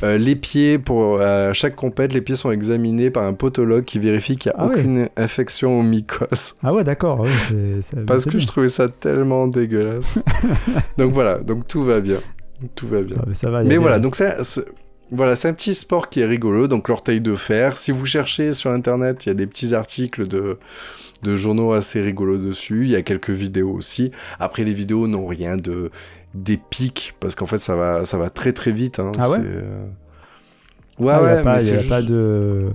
Euh, 0.02 0.18
les 0.18 0.36
pieds, 0.36 0.78
pour, 0.78 1.22
à 1.22 1.54
chaque 1.54 1.74
compète, 1.74 2.12
les 2.12 2.20
pieds 2.20 2.36
sont 2.36 2.50
examinés 2.52 3.10
par 3.10 3.24
un 3.24 3.32
podologue 3.32 3.84
qui 3.84 3.98
vérifie 3.98 4.36
qu'il 4.36 4.52
n'y 4.52 4.56
a 4.60 4.62
Ah 4.62 4.66
ouais. 4.68 4.74
aucune 4.78 5.08
infection 5.16 5.80
aux 5.80 5.82
mycoses. 5.82 6.54
Ah 6.62 6.74
ouais, 6.74 6.84
d'accord. 6.84 7.20
ouais, 7.20 7.30
Parce 8.06 8.26
que 8.26 8.30
bien. 8.32 8.40
je 8.40 8.46
trouvais 8.46 8.68
ça 8.68 8.88
tellement 8.90 9.46
dégueulasse. 9.46 10.22
donc 10.98 11.12
voilà, 11.14 11.38
donc 11.38 11.66
tout 11.66 11.82
va 11.82 12.00
bien. 12.00 12.18
Tout 12.74 12.88
va 12.88 13.00
bien. 13.00 13.16
Ah, 13.18 13.24
mais 13.26 13.34
ça 13.34 13.50
va. 13.50 13.64
Mais 13.64 13.78
voilà, 13.78 13.98
donc 13.98 14.16
c'est- 14.16 14.36
voilà, 15.12 15.36
c'est 15.36 15.48
un 15.48 15.52
petit 15.52 15.74
sport 15.74 16.08
qui 16.08 16.20
est 16.20 16.26
rigolo, 16.26 16.66
donc 16.68 16.88
l'orteil 16.88 17.20
de 17.20 17.36
fer. 17.36 17.76
Si 17.78 17.90
vous 17.92 18.06
cherchez 18.06 18.52
sur 18.54 18.70
internet, 18.70 19.26
il 19.26 19.28
y 19.28 19.32
a 19.32 19.34
des 19.34 19.46
petits 19.46 19.74
articles 19.74 20.26
de, 20.26 20.58
de 21.22 21.36
journaux 21.36 21.72
assez 21.72 22.00
rigolos 22.00 22.38
dessus. 22.38 22.84
Il 22.84 22.90
y 22.90 22.96
a 22.96 23.02
quelques 23.02 23.30
vidéos 23.30 23.72
aussi. 23.72 24.10
Après, 24.40 24.64
les 24.64 24.72
vidéos 24.74 25.06
n'ont 25.08 25.26
rien 25.26 25.56
de 25.56 25.90
d'épique 26.34 27.14
parce 27.20 27.34
qu'en 27.34 27.44
fait, 27.46 27.58
ça 27.58 27.76
va, 27.76 28.06
ça 28.06 28.16
va 28.16 28.30
très 28.30 28.52
très 28.54 28.72
vite. 28.72 28.98
hein. 29.00 29.12
Ah 29.18 29.30
ouais? 29.30 29.38
Euh, 29.44 29.84
Ouais, 30.98 31.12
Ah, 31.12 31.18
a, 31.18 31.36
pas, 31.42 31.56
mais 31.56 31.62
il 31.62 31.68
y 31.68 31.72
a 31.76 31.80
c'est 31.82 31.88
pas 31.88 32.02
de, 32.02 32.70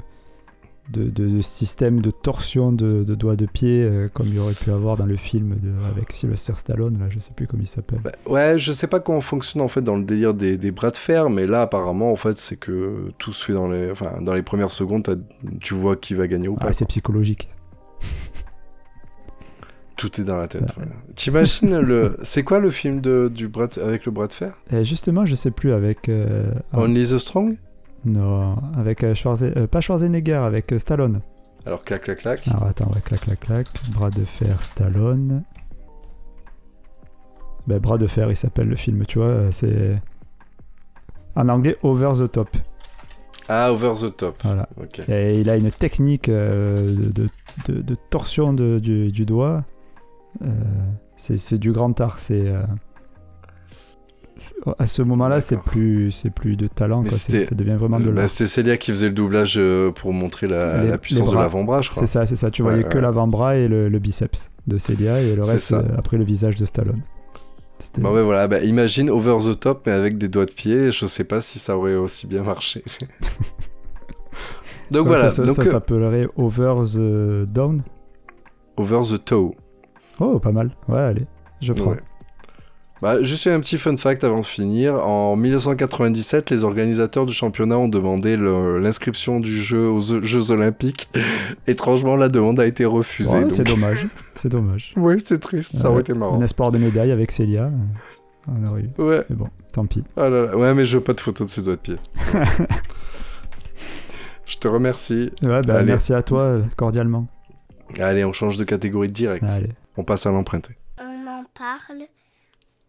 de, 0.92 1.04
de- 1.04 1.28
de 1.28 1.42
système 1.42 2.02
de 2.02 2.12
torsion 2.12 2.72
de, 2.72 3.04
de 3.04 3.16
doigts 3.16 3.36
de 3.36 3.46
pied 3.46 3.84
euh, 3.84 4.08
comme 4.14 4.28
il 4.28 4.36
y 4.36 4.40
aurait 4.40 4.54
pu 4.54 4.72
avoir 4.72 4.96
dans 4.98 5.06
le 5.06 5.16
film 5.18 5.56
de, 5.62 5.70
avec 5.92 6.14
Sylvester 6.14 6.54
Stallone, 6.56 6.98
là, 7.00 7.06
je 7.10 7.20
sais 7.20 7.32
plus 7.36 7.46
comment 7.48 7.64
il 7.64 7.68
s'appelle. 7.68 8.00
Bah, 8.04 8.12
ouais, 8.28 8.58
je 8.58 8.72
sais 8.72 8.88
pas 8.88 9.00
comment 9.00 9.22
fonctionne 9.22 9.62
en 9.62 9.68
fait 9.68 9.82
dans 9.82 9.96
le 9.98 10.04
délire 10.04 10.34
des, 10.34 10.58
des 10.58 10.72
bras 10.72 10.92
de 10.92 10.98
fer, 10.98 11.30
mais 11.30 11.46
là 11.48 11.64
apparemment 11.64 12.12
en 12.12 12.16
fait 12.16 12.38
c'est 12.38 12.56
que 12.58 13.12
tout 13.18 13.32
se 13.34 13.44
fait 13.46 13.54
dans 13.54 13.68
les, 13.70 13.92
enfin, 13.92 14.22
dans 14.22 14.34
les 14.34 14.44
premières 14.44 14.72
secondes, 14.72 15.20
tu 15.60 15.74
vois 15.74 15.96
qui 15.96 16.14
va 16.14 16.28
gagner 16.28 16.48
ou 16.48 16.56
pas. 16.56 16.68
Ah, 16.70 16.74
c'est 16.74 16.86
psychologique. 16.88 17.50
Tout 19.96 20.22
est 20.22 20.24
dans 20.24 20.38
la 20.38 20.48
tête. 20.48 20.76
ouais. 20.78 20.86
T'imagines 21.16 21.80
le. 21.80 22.18
C'est 22.22 22.44
quoi 22.44 22.60
le 22.60 22.70
film 22.70 23.02
de, 23.02 23.32
du 23.34 23.48
bras 23.48 23.68
avec 23.82 24.06
le 24.06 24.12
bras 24.12 24.28
de 24.28 24.34
fer? 24.34 24.54
Et 24.72 24.84
justement, 24.86 25.26
je 25.26 25.34
sais 25.34 25.50
plus 25.50 25.72
avec. 25.72 26.08
euh, 26.08 26.52
ah, 26.72 26.82
Only 26.82 27.02
the 27.10 27.18
Strong? 27.18 27.58
Non, 28.08 28.56
avec 28.76 29.04
euh, 29.04 29.14
Schwarze- 29.14 29.54
euh, 29.58 29.68
pas 29.68 29.82
Schwarzenegger, 29.82 30.34
avec 30.36 30.72
euh, 30.74 30.80
Stallone. 30.80 31.22
Alors 31.66 31.84
clac 31.84 32.04
clac 32.04 32.20
clac. 32.20 32.48
Alors 32.48 32.64
attends, 32.64 32.88
ouais, 32.94 33.02
clac, 33.04 33.20
clac, 33.22 33.40
clac. 33.40 33.68
Bras 33.94 34.10
de 34.10 34.24
fer, 34.24 34.62
Stallone. 34.64 35.44
Ben, 37.68 37.80
bras 37.80 37.98
de 37.98 38.08
fer, 38.08 38.30
il 38.32 38.38
s'appelle 38.38 38.68
le 38.70 38.76
film, 38.76 39.06
tu 39.06 39.20
vois. 39.20 39.52
C'est. 39.52 39.98
En 41.36 41.50
anglais, 41.50 41.78
Over 41.84 42.12
the 42.18 42.32
Top. 42.32 42.50
Ah, 43.50 43.72
Over 43.74 43.94
the 44.00 44.16
Top. 44.16 44.38
Voilà. 44.44 44.68
Et 45.10 45.40
il 45.40 45.50
a 45.50 45.58
une 45.58 45.70
technique 45.72 46.30
euh, 46.30 46.78
de, 46.78 47.28
de- 47.68 47.82
de 47.82 47.96
torsion 48.10 48.54
de- 48.54 48.80
du, 48.80 49.12
du 49.12 49.26
doigt. 49.26 49.66
Euh, 50.44 50.48
c'est 51.18 51.38
c'est 51.38 51.58
du 51.58 51.72
grand 51.74 52.00
art. 52.00 52.20
C'est. 52.20 52.48
À 54.80 54.88
ce 54.88 55.02
moment-là, 55.02 55.42
c'est 55.42 55.58
plus, 55.58 56.12
c'est 56.12 56.30
plus 56.30 56.56
de 56.56 56.68
talent. 56.68 57.02
Quoi, 57.02 57.12
Ça 57.12 57.56
devient 57.56 57.76
vraiment 57.78 58.00
de 58.00 58.12
Bah. 58.12 58.28
C'était 58.28 58.48
Célia 58.48 58.78
qui 58.78 58.92
faisait 58.92 59.08
le 59.08 59.14
doublage 59.14 59.56
euh, 59.58 59.92
pour 59.92 60.14
montrer 60.14 60.48
la, 60.48 60.84
Les- 60.84 60.90
la 60.90 60.98
puissance 60.98 61.28
de 61.30 61.34
bras. 61.34 61.44
l'avant-bras, 61.44 61.82
je 61.82 61.90
crois. 61.92 62.02
C'est 62.06 62.12
ça, 62.12 62.26
c'est 62.26 62.36
ça. 62.36 62.52
Tu 62.52 62.62
Ouais, 62.62 62.70
voyais 62.70 62.84
que 62.84 62.96
ouais. 62.96 63.02
l'avant-bras 63.02 63.56
et 63.58 63.68
le, 63.68 63.90
le 63.90 64.00
biceps 64.00 64.52
de 64.68 64.78
Celia 64.78 65.22
et 65.22 65.36
le 65.36 65.42
reste 65.44 65.72
euh, 65.72 65.82
après 65.98 66.18
le 66.18 66.24
visage 66.24 66.56
de 66.56 66.66
Stallone. 66.66 67.02
C'était- 67.80 68.02
Bah 68.02 68.12
ouais, 68.12 68.24
voilà. 68.24 68.48
Bah, 68.48 68.60
imagine 68.62 69.10
Over 69.10 69.38
the 69.52 69.60
Top, 69.60 69.84
mais 69.86 69.92
avec 69.92 70.18
des 70.18 70.28
doigts 70.28 70.46
de 70.48 70.52
pied. 70.52 70.92
Je 70.92 71.06
sais 71.06 71.24
pas 71.24 71.42
si 71.42 71.60
ça 71.60 71.78
aurait 71.78 71.96
aussi 71.96 72.28
bien 72.28 72.44
marché. 72.44 72.84
Donc 74.92 75.08
voilà. 75.08 75.30
Ça, 75.30 75.38
ça- 75.38 75.44
donc, 75.44 75.56
ça 75.56 75.62
euh, 75.64 75.72
s'appellerait 75.72 76.28
Over 76.38 76.76
the 76.94 77.46
Down. 77.52 77.82
Over 78.78 79.02
the 79.12 79.24
Toe. 79.24 79.54
Oh, 80.20 80.40
pas 80.40 80.52
mal. 80.52 80.72
Ouais, 80.88 81.00
allez, 81.00 81.26
je 81.62 81.74
prends. 81.74 81.92
Ouais. 81.92 81.98
Bah, 83.02 83.22
juste 83.22 83.46
un 83.48 83.60
petit 83.60 83.78
fun 83.78 83.96
fact 83.96 84.24
avant 84.24 84.40
de 84.40 84.46
finir. 84.46 84.96
En 85.06 85.36
1997, 85.36 86.50
les 86.50 86.64
organisateurs 86.64 87.26
du 87.28 87.34
championnat 87.34 87.78
ont 87.78 87.88
demandé 87.88 88.36
l'inscription 88.38 89.40
du 89.40 89.52
jeu 89.62 89.88
aux 89.88 90.00
Jeux 90.24 90.52
Olympiques. 90.52 91.10
Étrangement, 91.68 92.16
la 92.16 92.28
demande 92.28 92.60
a 92.60 92.66
été 92.66 92.86
refusée. 92.86 93.36
Ouais, 93.38 93.42
donc- 93.44 93.52
C'est 93.52 93.64
dommage. 93.64 94.08
C'est 94.36 94.50
dommage. 94.50 94.92
Ouais, 94.98 95.18
c'était 95.20 95.38
triste. 95.38 95.76
Ça 95.76 95.90
aurait 95.90 95.98
Euh, 95.98 96.02
été 96.02 96.14
marrant. 96.14 96.40
Un 96.40 96.44
espoir 96.44 96.72
de 96.72 96.80
médaille 96.80 97.12
avec 97.12 97.32
Célia. 97.32 97.70
On 98.48 98.66
aurait 98.66 98.82
eu. 98.84 98.90
Ouais. 99.02 99.24
Mais 99.30 99.36
bon, 99.36 99.48
tant 99.74 99.86
pis. 99.86 100.04
Ah 100.16 100.30
là 100.30 100.46
là. 100.46 100.58
Ouais, 100.58 100.74
mais 100.74 100.86
je 100.86 100.98
veux 100.98 101.04
pas 101.04 101.14
de 101.14 101.20
photos 101.22 101.48
de 101.48 101.52
ses 101.52 101.62
doigts 101.62 101.76
de 101.76 101.82
pied. 101.82 101.96
je 104.46 104.58
te 104.58 104.68
remercie. 104.68 105.32
Ouais, 105.44 105.62
bah, 105.62 105.84
merci 105.84 106.14
à 106.14 106.22
toi, 106.24 106.42
euh, 106.42 106.62
cordialement. 106.76 107.28
Allez, 108.00 108.26
on 108.26 108.34
change 108.34 108.58
de 108.58 108.64
catégorie 108.64 109.10
direct. 109.12 109.44
Allez. 109.44 109.70
On 109.98 110.04
passe 110.04 110.26
à 110.26 110.32
l'emprunté. 110.32 110.78
On 111.00 111.28
en 111.28 111.44
parle 111.58 112.04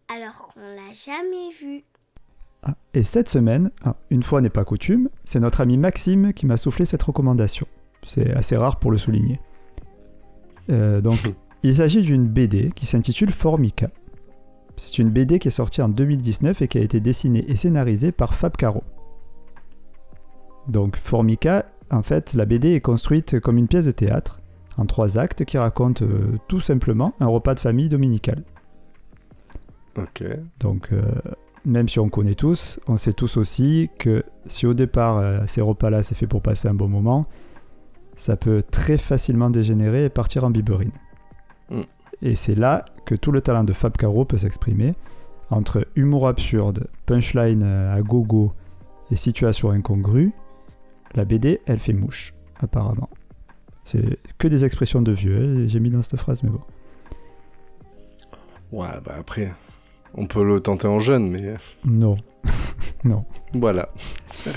alors 0.09 0.49
qu'on 0.53 0.59
l'a 0.59 0.91
jamais 0.93 1.51
vu. 1.61 1.83
Ah, 2.63 2.75
et 2.93 3.03
cette 3.03 3.29
semaine, 3.29 3.71
ah, 3.83 3.95
une 4.09 4.23
fois 4.23 4.41
n'est 4.41 4.49
pas 4.49 4.65
coutume, 4.65 5.09
c'est 5.23 5.39
notre 5.39 5.61
ami 5.61 5.77
Maxime 5.77 6.33
qui 6.33 6.45
m'a 6.45 6.57
soufflé 6.57 6.85
cette 6.85 7.03
recommandation. 7.03 7.67
C'est 8.07 8.31
assez 8.33 8.57
rare 8.57 8.79
pour 8.79 8.91
le 8.91 8.97
souligner. 8.97 9.39
Euh, 10.69 10.99
donc, 10.99 11.19
il 11.63 11.75
s'agit 11.75 12.01
d'une 12.01 12.27
BD 12.27 12.71
qui 12.75 12.85
s'intitule 12.85 13.31
Formica. 13.31 13.89
C'est 14.77 14.97
une 14.97 15.09
BD 15.09 15.39
qui 15.39 15.49
est 15.49 15.51
sortie 15.51 15.81
en 15.81 15.89
2019 15.89 16.61
et 16.61 16.67
qui 16.67 16.77
a 16.77 16.81
été 16.81 16.99
dessinée 16.99 17.45
et 17.47 17.55
scénarisée 17.55 18.11
par 18.11 18.33
Fab 18.33 18.55
Caro. 18.57 18.83
Donc, 20.67 20.97
Formica, 20.97 21.65
en 21.91 22.01
fait, 22.01 22.33
la 22.33 22.45
BD 22.45 22.73
est 22.73 22.81
construite 22.81 23.39
comme 23.39 23.57
une 23.57 23.67
pièce 23.67 23.85
de 23.85 23.91
théâtre, 23.91 24.39
en 24.77 24.85
trois 24.85 25.17
actes 25.17 25.45
qui 25.45 25.57
racontent 25.57 26.05
euh, 26.05 26.37
tout 26.47 26.61
simplement 26.61 27.13
un 27.19 27.27
repas 27.27 27.55
de 27.55 27.59
famille 27.59 27.89
dominical. 27.89 28.43
Ok. 29.97 30.23
Donc, 30.59 30.89
euh, 30.91 31.01
même 31.65 31.87
si 31.87 31.99
on 31.99 32.09
connaît 32.09 32.35
tous, 32.35 32.79
on 32.87 32.97
sait 32.97 33.13
tous 33.13 33.37
aussi 33.37 33.89
que 33.97 34.23
si 34.45 34.65
au 34.65 34.73
départ 34.73 35.17
euh, 35.17 35.41
ces 35.47 35.61
repas-là 35.61 36.03
c'est 36.03 36.15
fait 36.15 36.27
pour 36.27 36.41
passer 36.41 36.67
un 36.67 36.73
bon 36.73 36.87
moment, 36.87 37.25
ça 38.15 38.37
peut 38.37 38.63
très 38.63 38.97
facilement 38.97 39.49
dégénérer 39.49 40.05
et 40.05 40.09
partir 40.09 40.43
en 40.43 40.49
biberine. 40.49 40.91
Mm. 41.69 41.81
Et 42.21 42.35
c'est 42.35 42.55
là 42.55 42.85
que 43.05 43.15
tout 43.15 43.31
le 43.31 43.41
talent 43.41 43.63
de 43.63 43.73
Fab 43.73 43.95
Caro 43.95 44.25
peut 44.25 44.37
s'exprimer, 44.37 44.95
entre 45.49 45.87
humour 45.95 46.27
absurde, 46.27 46.87
punchline 47.05 47.63
euh, 47.63 47.95
à 47.95 48.01
gogo 48.01 48.53
et 49.11 49.15
situation 49.15 49.71
incongrue. 49.71 50.31
La 51.15 51.25
BD, 51.25 51.61
elle 51.65 51.79
fait 51.79 51.93
mouche, 51.93 52.33
apparemment. 52.59 53.09
C'est 53.83 54.19
que 54.37 54.47
des 54.47 54.65
expressions 54.65 55.01
de 55.01 55.11
vieux, 55.11 55.37
hein, 55.37 55.67
j'ai 55.67 55.79
mis 55.79 55.89
dans 55.89 56.01
cette 56.01 56.19
phrase, 56.19 56.43
mais 56.43 56.51
bon. 56.51 56.61
Ouais, 58.71 58.87
bah 59.03 59.15
après, 59.17 59.51
on 60.15 60.25
peut 60.27 60.43
le 60.43 60.59
tenter 60.59 60.87
en 60.87 60.99
jeune, 60.99 61.29
mais 61.29 61.53
Non. 61.85 62.17
voilà. 63.53 63.89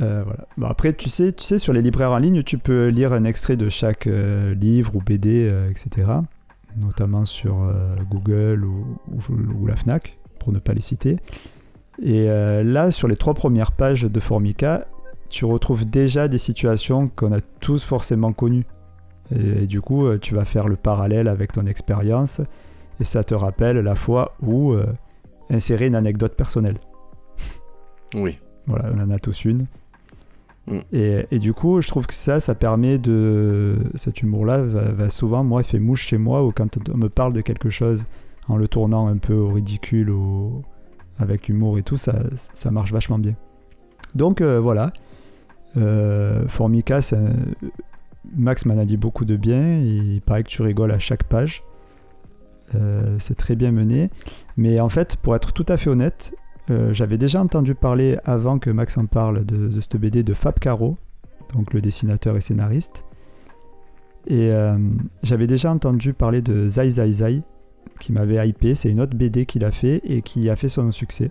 Euh, 0.00 0.22
voilà. 0.24 0.46
Bon, 0.56 0.66
après, 0.66 0.92
tu 0.92 1.08
sais, 1.08 1.32
tu 1.32 1.44
sais, 1.44 1.56
sur 1.56 1.72
les 1.72 1.80
libraires 1.80 2.10
en 2.10 2.18
ligne, 2.18 2.42
tu 2.42 2.58
peux 2.58 2.88
lire 2.88 3.12
un 3.12 3.22
extrait 3.22 3.56
de 3.56 3.68
chaque 3.68 4.08
euh, 4.08 4.52
livre 4.54 4.96
ou 4.96 5.00
BD, 5.00 5.46
euh, 5.48 5.70
etc. 5.70 6.08
Notamment 6.76 7.24
sur 7.24 7.62
euh, 7.62 7.94
Google 8.10 8.64
ou, 8.64 8.96
ou- 9.12 9.60
ou 9.62 9.66
la 9.68 9.76
FNAC, 9.76 10.18
pour 10.40 10.52
ne 10.52 10.58
pas 10.58 10.72
les 10.74 10.80
citer. 10.80 11.18
Et 12.02 12.28
euh, 12.28 12.64
là, 12.64 12.90
sur 12.90 13.06
les 13.06 13.14
trois 13.14 13.34
premières 13.34 13.70
pages 13.70 14.02
de 14.02 14.18
Formica, 14.20 14.88
tu 15.30 15.44
retrouves 15.44 15.88
déjà 15.88 16.26
des 16.26 16.38
situations 16.38 17.06
qu'on 17.06 17.30
a 17.32 17.40
tous 17.60 17.84
forcément 17.84 18.32
connues. 18.32 18.66
Et, 19.32 19.62
et 19.62 19.66
du 19.68 19.80
coup, 19.80 20.06
euh, 20.06 20.18
tu 20.18 20.34
vas 20.34 20.44
faire 20.44 20.66
le 20.66 20.74
parallèle 20.74 21.28
avec 21.28 21.52
ton 21.52 21.66
expérience, 21.66 22.40
et 23.00 23.04
ça 23.04 23.24
te 23.24 23.34
rappelle 23.34 23.78
la 23.78 23.94
fois 23.94 24.34
où 24.42 24.72
euh, 24.72 24.86
insérer 25.50 25.86
une 25.86 25.94
anecdote 25.94 26.34
personnelle. 26.34 26.76
Oui. 28.14 28.38
Voilà, 28.66 28.90
on 28.94 29.00
en 29.00 29.10
a 29.10 29.18
tous 29.18 29.44
une. 29.44 29.66
Mm. 30.66 30.78
Et, 30.92 31.26
et 31.30 31.38
du 31.38 31.52
coup, 31.52 31.80
je 31.82 31.88
trouve 31.88 32.06
que 32.06 32.14
ça, 32.14 32.40
ça 32.40 32.54
permet 32.54 32.98
de. 32.98 33.76
Cet 33.96 34.22
humour-là 34.22 34.62
va, 34.62 34.92
va 34.92 35.10
souvent, 35.10 35.44
moi, 35.44 35.62
fait 35.62 35.78
mouche 35.78 36.06
chez 36.06 36.18
moi, 36.18 36.44
ou 36.44 36.52
quand 36.52 36.78
on 36.92 36.96
me 36.96 37.08
parle 37.08 37.32
de 37.32 37.40
quelque 37.42 37.68
chose 37.68 38.06
en 38.48 38.56
le 38.56 38.68
tournant 38.68 39.06
un 39.08 39.18
peu 39.18 39.34
au 39.34 39.48
ridicule, 39.52 40.10
ou 40.10 40.62
avec 41.18 41.48
humour 41.48 41.78
et 41.78 41.82
tout, 41.82 41.96
ça, 41.96 42.14
ça 42.54 42.70
marche 42.70 42.92
vachement 42.92 43.18
bien. 43.18 43.34
Donc 44.14 44.40
euh, 44.40 44.60
voilà. 44.60 44.92
Euh, 45.76 46.46
Formica, 46.48 47.00
un- 47.12 47.32
Max 48.36 48.64
m'en 48.64 48.78
a 48.78 48.84
dit 48.84 48.96
beaucoup 48.96 49.24
de 49.24 49.36
bien. 49.36 49.78
Il 49.80 50.22
paraît 50.22 50.44
que 50.44 50.48
tu 50.48 50.62
rigoles 50.62 50.92
à 50.92 50.98
chaque 50.98 51.24
page. 51.24 51.62
Euh, 52.74 53.16
c'est 53.18 53.34
très 53.36 53.56
bien 53.56 53.70
mené. 53.72 54.10
Mais 54.56 54.80
en 54.80 54.88
fait, 54.88 55.16
pour 55.16 55.36
être 55.36 55.52
tout 55.52 55.66
à 55.68 55.76
fait 55.76 55.90
honnête, 55.90 56.34
euh, 56.70 56.92
j'avais 56.92 57.18
déjà 57.18 57.40
entendu 57.42 57.74
parler 57.74 58.18
avant 58.24 58.58
que 58.58 58.70
Max 58.70 58.96
en 58.98 59.06
parle 59.06 59.44
de, 59.44 59.68
de 59.68 59.80
cette 59.80 59.96
BD 59.96 60.22
de 60.22 60.32
Fab 60.32 60.58
Caro, 60.58 60.96
donc 61.54 61.72
le 61.74 61.80
dessinateur 61.80 62.36
et 62.36 62.40
scénariste. 62.40 63.04
Et 64.26 64.50
euh, 64.52 64.78
j'avais 65.22 65.46
déjà 65.46 65.70
entendu 65.70 66.14
parler 66.14 66.40
de 66.40 66.66
Zai 66.68 66.88
Zai 66.90 67.12
Zai, 67.12 67.42
qui 68.00 68.12
m'avait 68.12 68.48
hypé. 68.48 68.74
C'est 68.74 68.90
une 68.90 69.00
autre 69.00 69.14
BD 69.16 69.44
qu'il 69.44 69.64
a 69.64 69.70
fait 69.70 70.00
et 70.04 70.22
qui 70.22 70.48
a 70.48 70.56
fait 70.56 70.68
son 70.68 70.90
succès. 70.90 71.30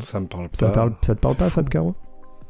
Ça 0.00 0.18
me 0.18 0.26
parle 0.26 0.48
pas. 0.48 0.56
Ça, 0.56 0.68
te 1.14 1.20
parle 1.20 1.36
pas, 1.36 1.50
fou. 1.50 1.54
Fab 1.56 1.68
Caro? 1.68 1.94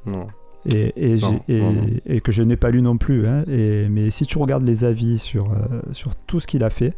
Non. 0.06 0.28
et, 0.66 0.92
et, 0.96 1.16
Non, 1.16 1.40
j'ai- 1.46 1.56
et- 1.58 1.60
non, 1.60 1.72
non. 1.72 1.86
et 2.06 2.20
que 2.20 2.32
je 2.32 2.42
n'ai 2.42 2.56
pas 2.56 2.70
lu 2.70 2.80
non 2.80 2.96
plus. 2.96 3.26
hein, 3.26 3.44
mais 3.46 4.08
si 4.10 4.24
tu 4.24 4.38
regardes 4.38 4.64
les 4.64 4.84
avis 4.84 5.18
sur, 5.18 5.52
euh, 5.52 5.82
sur 5.92 6.14
tout 6.16 6.40
ce 6.40 6.46
qu'il 6.46 6.62
a 6.64 6.70
fait, 6.70 6.94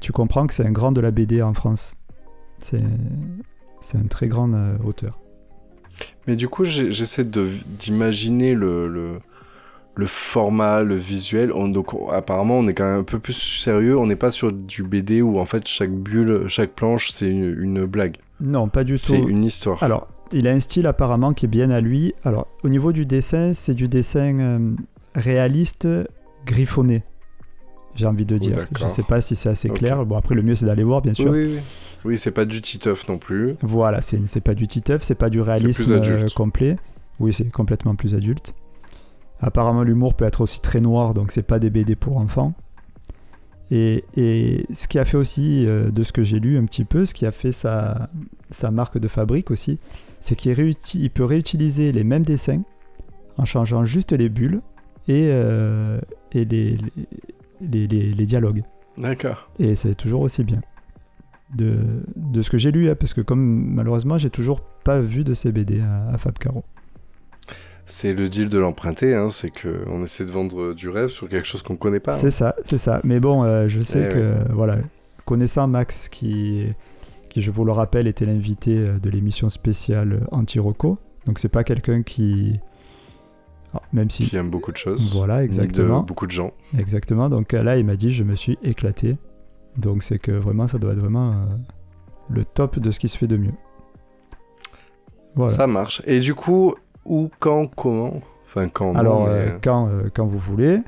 tu 0.00 0.12
comprends 0.12 0.46
que 0.46 0.54
c'est 0.54 0.66
un 0.66 0.72
grand 0.72 0.92
de 0.92 1.00
la 1.00 1.10
BD 1.10 1.42
en 1.42 1.54
France. 1.54 1.94
C'est 2.58 2.82
c'est 3.80 3.96
un 3.98 4.04
très 4.08 4.28
grand 4.28 4.52
euh, 4.52 4.76
auteur. 4.84 5.18
Mais 6.26 6.36
du 6.36 6.48
coup, 6.48 6.64
j'essaie 6.64 7.24
d'imaginer 7.24 8.54
le, 8.54 8.88
le, 8.88 9.20
le 9.94 10.06
format, 10.06 10.82
le 10.82 10.96
visuel. 10.96 11.52
On- 11.52 11.68
donc, 11.68 11.94
on- 11.94 12.08
apparemment, 12.10 12.58
on 12.58 12.66
est 12.68 12.74
quand 12.74 12.84
même 12.84 13.00
un 13.00 13.04
peu 13.04 13.18
plus 13.18 13.32
sérieux. 13.34 13.98
On 13.98 14.06
n'est 14.06 14.16
pas 14.16 14.30
sur 14.30 14.52
du 14.52 14.82
BD 14.82 15.22
où, 15.22 15.38
en 15.38 15.46
fait, 15.46 15.66
chaque 15.66 15.92
bulle, 15.92 16.44
chaque 16.46 16.70
planche, 16.72 17.10
c'est 17.14 17.28
une, 17.28 17.44
une 17.60 17.84
blague. 17.86 18.16
Non, 18.40 18.68
pas 18.68 18.84
du 18.84 18.98
C'est 18.98 19.18
tout. 19.20 19.28
une 19.28 19.44
histoire. 19.44 19.82
Alors, 19.82 20.08
il 20.32 20.46
a 20.46 20.52
un 20.52 20.60
style 20.60 20.86
apparemment 20.86 21.32
qui 21.32 21.46
est 21.46 21.48
bien 21.48 21.70
à 21.70 21.80
lui. 21.80 22.14
Alors, 22.24 22.46
au 22.62 22.68
niveau 22.68 22.92
du 22.92 23.04
dessin, 23.06 23.52
c'est 23.54 23.74
du 23.74 23.88
dessin 23.88 24.38
euh, 24.40 24.72
réaliste, 25.14 25.88
griffonné. 26.46 27.02
J'ai 27.96 28.06
envie 28.06 28.24
de 28.26 28.38
dire. 28.38 28.54
Je 28.56 28.60
d'accord. 28.74 28.90
sais 28.90 29.02
pas 29.02 29.20
si 29.20 29.34
c'est 29.36 29.48
assez 29.48 29.68
clair. 29.68 30.06
Bon, 30.06 30.16
après, 30.16 30.34
le 30.34 30.42
mieux, 30.42 30.54
c'est 30.54 30.66
d'aller 30.66 30.84
voir, 30.84 31.02
bien 31.02 31.14
sûr. 31.14 31.30
oui, 31.32 31.44
oui. 31.54 31.58
Oui, 32.04 32.16
c'est 32.16 32.30
pas 32.30 32.46
du 32.46 32.62
titeuf 32.62 33.06
non 33.08 33.18
plus. 33.18 33.52
Voilà, 33.60 34.00
c'est 34.00 34.40
pas 34.40 34.54
du 34.54 34.66
titeuf, 34.66 35.02
c'est 35.02 35.14
pas 35.14 35.28
du 35.28 35.40
réalisme 35.42 36.00
plus 36.00 36.10
euh, 36.10 36.26
complet. 36.34 36.76
Oui, 37.18 37.32
c'est 37.34 37.50
complètement 37.50 37.94
plus 37.94 38.14
adulte. 38.14 38.54
Apparemment, 39.40 39.82
l'humour 39.82 40.14
peut 40.14 40.24
être 40.24 40.40
aussi 40.40 40.60
très 40.62 40.80
noir, 40.80 41.12
donc 41.12 41.30
c'est 41.30 41.42
pas 41.42 41.58
des 41.58 41.68
BD 41.68 41.96
pour 41.96 42.16
enfants. 42.16 42.54
Et, 43.70 44.04
et 44.16 44.64
ce 44.72 44.88
qui 44.88 44.98
a 44.98 45.04
fait 45.04 45.16
aussi, 45.18 45.66
euh, 45.66 45.90
de 45.90 46.02
ce 46.02 46.12
que 46.12 46.24
j'ai 46.24 46.40
lu 46.40 46.56
un 46.58 46.64
petit 46.64 46.84
peu, 46.84 47.04
ce 47.04 47.12
qui 47.14 47.26
a 47.26 47.32
fait 47.32 47.52
sa, 47.52 48.08
sa 48.50 48.70
marque 48.70 48.98
de 48.98 49.06
fabrique 49.06 49.50
aussi, 49.50 49.78
c'est 50.20 50.34
qu'il 50.34 50.52
réuti- 50.52 51.08
peut 51.10 51.24
réutiliser 51.24 51.92
les 51.92 52.02
mêmes 52.04 52.24
dessins 52.24 52.62
en 53.36 53.44
changeant 53.44 53.84
juste 53.84 54.12
les 54.12 54.28
bulles 54.28 54.60
et, 55.06 55.28
euh, 55.30 56.00
et 56.32 56.44
les, 56.46 56.76
les, 56.78 56.92
les- 57.60 58.12
les 58.12 58.26
dialogues. 58.26 58.62
D'accord. 58.98 59.50
Et 59.58 59.74
c'est 59.74 59.94
toujours 59.94 60.20
aussi 60.22 60.44
bien. 60.44 60.60
De, 61.54 62.04
de 62.16 62.42
ce 62.42 62.50
que 62.50 62.58
j'ai 62.58 62.70
lu, 62.70 62.88
hein, 62.90 62.94
parce 62.94 63.12
que 63.12 63.20
comme 63.22 63.74
malheureusement 63.74 64.18
j'ai 64.18 64.30
toujours 64.30 64.60
pas 64.60 65.00
vu 65.00 65.24
de 65.24 65.34
ces 65.34 65.50
BD 65.50 65.80
à, 65.80 66.08
à 66.10 66.16
Fab 66.18 66.38
Caro. 66.38 66.62
C'est 67.86 68.12
le 68.12 68.28
deal 68.28 68.48
de 68.48 68.58
l'emprunter, 68.58 69.14
hein, 69.16 69.30
c'est 69.30 69.50
que 69.50 69.82
on 69.88 70.04
essaie 70.04 70.24
de 70.24 70.30
vendre 70.30 70.74
du 70.74 70.88
rêve 70.88 71.08
sur 71.08 71.28
quelque 71.28 71.46
chose 71.46 71.62
qu'on 71.62 71.74
connaît 71.74 71.98
pas. 71.98 72.12
hein. 72.12 72.18
C'est 72.18 72.30
ça, 72.30 72.54
c'est 72.64 72.78
ça. 72.78 73.00
Mais 73.02 73.18
bon, 73.18 73.42
euh, 73.42 73.66
je 73.66 73.80
sais 73.80 74.06
Eh 74.08 74.12
que, 74.14 74.18
euh, 74.18 74.44
voilà, 74.52 74.78
connaissant 75.24 75.66
Max, 75.66 76.08
qui, 76.08 76.66
qui 77.30 77.40
je 77.42 77.50
vous 77.50 77.64
le 77.64 77.72
rappelle, 77.72 78.06
était 78.06 78.26
l'invité 78.26 78.78
euh, 78.78 78.98
de 79.00 79.10
l'émission 79.10 79.48
spéciale 79.48 80.28
Anti-Rocco, 80.30 80.98
donc 81.26 81.40
c'est 81.40 81.48
pas 81.48 81.64
quelqu'un 81.64 82.02
qui. 82.04 82.60
Ah, 83.74 83.82
même 83.92 84.10
si. 84.10 84.28
Qui 84.28 84.36
aime 84.36 84.50
beaucoup 84.50 84.72
de 84.72 84.76
choses. 84.76 85.14
Voilà, 85.16 85.44
exactement. 85.44 86.00
De 86.00 86.06
beaucoup 86.06 86.26
de 86.26 86.32
gens. 86.32 86.52
Exactement. 86.78 87.28
Donc 87.28 87.54
euh, 87.54 87.62
là, 87.62 87.76
il 87.76 87.84
m'a 87.84 87.96
dit, 87.96 88.10
je 88.10 88.24
me 88.24 88.34
suis 88.34 88.58
éclaté. 88.62 89.16
Donc 89.76 90.02
c'est 90.02 90.18
que 90.18 90.32
vraiment, 90.32 90.66
ça 90.66 90.78
doit 90.78 90.92
être 90.92 90.98
vraiment 90.98 91.30
euh, 91.30 91.34
le 92.28 92.44
top 92.44 92.78
de 92.78 92.90
ce 92.90 92.98
qui 92.98 93.08
se 93.08 93.16
fait 93.16 93.28
de 93.28 93.36
mieux. 93.36 93.54
Voilà. 95.36 95.54
Ça 95.54 95.66
marche. 95.66 96.02
Et 96.06 96.18
du 96.20 96.34
coup, 96.34 96.74
où, 97.04 97.30
quand, 97.38 97.68
comment? 97.74 98.20
Enfin, 98.46 98.68
quand. 98.68 98.94
Alors, 98.94 99.26
mais- 99.26 99.32
euh, 99.32 99.58
quand, 99.62 99.88
euh, 99.88 100.08
quand 100.12 100.26
vous 100.26 100.38
voulez, 100.38 100.80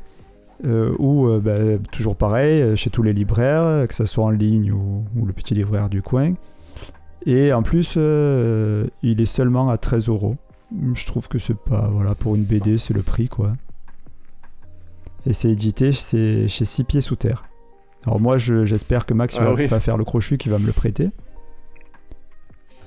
ou 0.98 1.28
bah, 1.40 1.54
toujours 1.90 2.14
pareil, 2.16 2.76
chez 2.76 2.88
tous 2.90 3.02
les 3.02 3.12
libraires, 3.12 3.86
que 3.88 3.94
ce 3.94 4.04
soit 4.04 4.24
en 4.24 4.30
ligne 4.30 4.70
ou, 4.72 5.04
ou 5.16 5.26
le 5.26 5.32
petit 5.32 5.54
libraire 5.54 5.88
du 5.88 6.02
coin. 6.02 6.34
Et 7.26 7.52
en 7.52 7.62
plus, 7.62 7.96
il 7.96 9.20
est 9.20 9.26
seulement 9.26 9.68
à 9.70 9.78
13 9.78 10.08
euros. 10.08 10.36
Je 10.94 11.06
trouve 11.06 11.28
que 11.28 11.38
c'est 11.38 11.56
pas. 11.58 11.88
Voilà, 11.88 12.14
pour 12.14 12.34
une 12.34 12.44
BD, 12.44 12.78
c'est 12.78 12.94
le 12.94 13.02
prix, 13.02 13.28
quoi. 13.28 13.52
Et 15.26 15.32
c'est 15.32 15.50
édité 15.50 15.92
c'est 15.92 16.48
chez 16.48 16.64
Six 16.64 16.84
Pieds 16.84 17.00
Sous 17.00 17.16
Terre. 17.16 17.44
Alors, 18.04 18.20
moi, 18.20 18.36
je- 18.38 18.64
j'espère 18.64 19.06
que 19.06 19.14
Max 19.14 19.36
Ah 19.38 19.44
va 19.44 19.54
oui. 19.54 19.68
pas 19.68 19.78
faire 19.80 19.96
le 19.96 20.04
crochu 20.04 20.36
qui 20.38 20.48
va 20.48 20.58
me 20.58 20.66
le 20.66 20.72
prêter. 20.72 21.10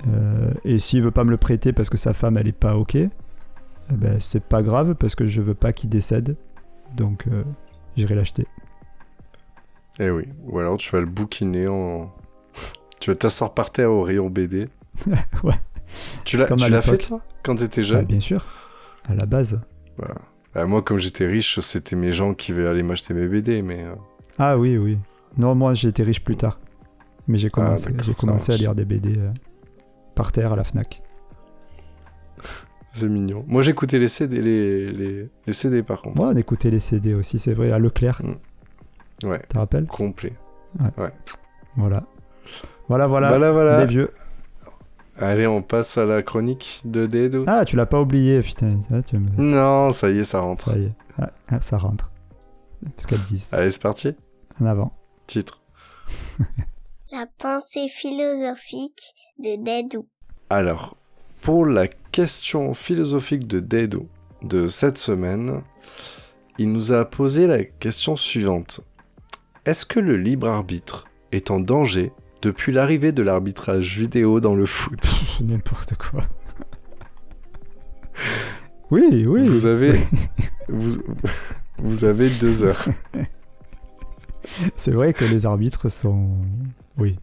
Euh, 0.07 0.51
et 0.63 0.77
s'il 0.79 1.01
veut 1.01 1.11
pas 1.11 1.23
me 1.23 1.31
le 1.31 1.37
prêter 1.37 1.73
parce 1.73 1.89
que 1.89 1.97
sa 1.97 2.13
femme, 2.13 2.37
elle 2.37 2.47
est 2.47 2.51
pas 2.51 2.75
OK, 2.75 2.95
eh 2.95 3.09
ben, 3.91 4.19
c'est 4.19 4.43
pas 4.43 4.61
grave 4.61 4.95
parce 4.95 5.15
que 5.15 5.25
je 5.25 5.41
veux 5.41 5.53
pas 5.55 5.73
qu'il 5.73 5.89
décède. 5.89 6.37
Donc 6.95 7.25
euh, 7.27 7.43
j'irai 7.95 8.13
l'acheter. 8.15 8.45
Eh 9.99 10.09
oui. 10.09 10.25
Ou 10.47 10.59
alors 10.59 10.77
tu 10.77 10.91
vas 10.91 10.99
le 10.99 11.05
bouquiner 11.07 11.67
en. 11.67 12.13
tu 12.99 13.09
vas 13.09 13.15
t'asseoir 13.15 13.53
par 13.53 13.71
terre 13.71 13.91
au 13.91 14.03
rayon 14.03 14.29
BD. 14.29 14.67
Ouais. 15.43 15.53
Tu 16.25 16.37
l'as, 16.37 16.47
tu 16.47 16.81
fait 16.81 16.97
toi 16.97 17.21
quand 17.43 17.55
t'étais 17.55 17.81
Ah, 17.81 17.83
jeune 17.83 18.05
bien 18.05 18.19
sûr, 18.19 18.45
à 19.07 19.13
la 19.15 19.25
base. 19.25 19.61
Voilà. 19.97 20.15
Euh, 20.57 20.65
Moi, 20.67 20.81
comme 20.81 20.97
j'étais 20.97 21.27
riche, 21.27 21.59
c'était 21.59 21.95
mes 21.95 22.11
gens 22.11 22.33
qui 22.33 22.51
allaient 22.51 22.83
m'acheter 22.83 23.13
mes 23.13 23.27
BD, 23.27 23.61
mais. 23.61 23.83
euh, 23.83 23.95
Ah 24.37 24.57
oui, 24.57 24.77
oui. 24.77 24.97
Non, 25.37 25.53
moi 25.55 25.73
j'ai 25.73 25.89
été 25.89 26.01
riche 26.03 26.23
plus 26.23 26.35
tard. 26.37 26.59
Mais 27.27 27.37
j'ai 27.37 27.49
commencé, 27.49 27.89
Ah, 27.97 28.01
j'ai 28.03 28.13
commencé 28.13 28.51
à 28.53 28.57
lire 28.57 28.73
des 28.75 28.85
BD 28.85 29.17
euh, 29.17 29.27
par 30.15 30.31
terre 30.31 30.53
à 30.53 30.55
la 30.55 30.63
Fnac. 30.63 31.01
C'est 32.93 33.09
mignon. 33.09 33.43
Moi, 33.47 33.61
j'écoutais 33.61 33.99
les 33.99 34.07
CD, 34.07 34.41
les, 34.41 34.91
les, 34.93 35.29
les 35.45 35.53
CD 35.53 35.83
par 35.83 36.01
contre. 36.01 36.15
Moi, 36.17 36.29
on 36.29 36.35
écoutait 36.37 36.69
les 36.69 36.79
CD 36.79 37.13
aussi, 37.13 37.39
c'est 37.39 37.53
vrai, 37.53 37.71
à 37.71 37.79
Leclerc. 37.79 38.21
Ouais, 39.23 39.39
Tu 39.41 39.47
te 39.49 39.57
rappelles? 39.57 39.85
Complet. 39.87 40.33
Voilà. 41.75 42.03
Voilà, 42.87 43.07
voilà, 43.07 43.29
Voilà, 43.29 43.51
voilà. 43.51 43.79
des 43.81 43.85
vieux. 43.87 44.11
Allez, 45.17 45.47
on 45.47 45.61
passe 45.61 45.97
à 45.97 46.05
la 46.05 46.21
chronique 46.23 46.81
de 46.83 47.05
Dedo. 47.05 47.45
Ah, 47.47 47.63
tu 47.65 47.75
l'as 47.77 47.85
pas 47.85 48.01
oublié, 48.01 48.41
putain. 48.41 48.79
Ah, 48.91 49.01
tu 49.01 49.17
me- 49.17 49.25
Non, 49.41 49.89
ça 49.91 50.09
y 50.09 50.19
est, 50.19 50.23
ça 50.25 50.41
rentre. 50.41 50.69
Ça 50.71 50.77
y 50.77 50.85
est, 50.85 50.93
Ah, 51.17 51.31
ah, 51.47 51.61
ça 51.61 51.77
rentre. 51.77 52.11
Ce 52.97 53.07
qu'elles 53.07 53.21
disent. 53.23 53.53
Allez, 53.53 53.69
c'est 53.69 53.81
parti. 53.81 54.13
En 54.61 54.65
avant. 54.65 54.93
Titre. 55.27 55.61
La 57.11 57.25
pensée 57.37 57.87
philosophique 57.87 59.13
de 59.39 59.55
Dédou. 59.63 60.07
Alors, 60.49 60.97
pour 61.41 61.65
la 61.65 61.87
question 61.87 62.73
philosophique 62.73 63.47
de 63.47 63.59
Dedo 63.61 64.07
de 64.43 64.67
cette 64.67 64.97
semaine, 64.97 65.61
il 66.57 66.71
nous 66.73 66.91
a 66.91 67.05
posé 67.05 67.47
la 67.47 67.63
question 67.63 68.15
suivante. 68.17 68.81
Est-ce 69.65 69.85
que 69.85 69.99
le 69.99 70.17
libre 70.17 70.47
arbitre 70.49 71.05
est 71.31 71.51
en 71.51 71.59
danger 71.59 72.11
depuis 72.45 72.71
l'arrivée 72.71 73.11
de 73.11 73.23
l'arbitrage 73.23 73.97
vidéo 73.97 74.39
dans 74.39 74.55
le 74.55 74.65
foot 74.67 75.03
N'importe 75.41 75.95
quoi. 75.95 76.23
oui, 78.91 79.25
oui. 79.27 79.47
Vous 79.47 79.65
avez... 79.65 79.99
vous... 80.69 80.97
vous 81.79 82.05
avez 82.05 82.29
deux 82.29 82.63
heures. 82.63 82.85
C'est 84.75 84.91
vrai 84.91 85.13
que 85.13 85.25
les 85.25 85.45
arbitres 85.45 85.89
sont. 85.89 86.29
Oui. 86.97 87.17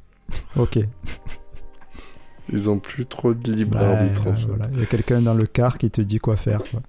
Ok. 0.57 0.79
Ils 2.53 2.69
ont 2.69 2.79
plus 2.81 3.07
trop 3.07 3.33
de 3.33 3.53
libre 3.53 3.79
Bah, 3.79 3.97
arbitre 4.01 4.27
en 4.27 4.35
fait. 4.35 4.47
voilà. 4.47 4.65
Il 4.73 4.81
y 4.81 4.83
a 4.83 4.87
quelqu'un 4.87 5.23
dans 5.23 5.35
le 5.35 5.47
car 5.47 5.79
qui 5.79 5.91
te 5.91 6.01
dit 6.01 6.19
quoi 6.19 6.37
faire. 6.37 6.63
quoi. 6.71 6.81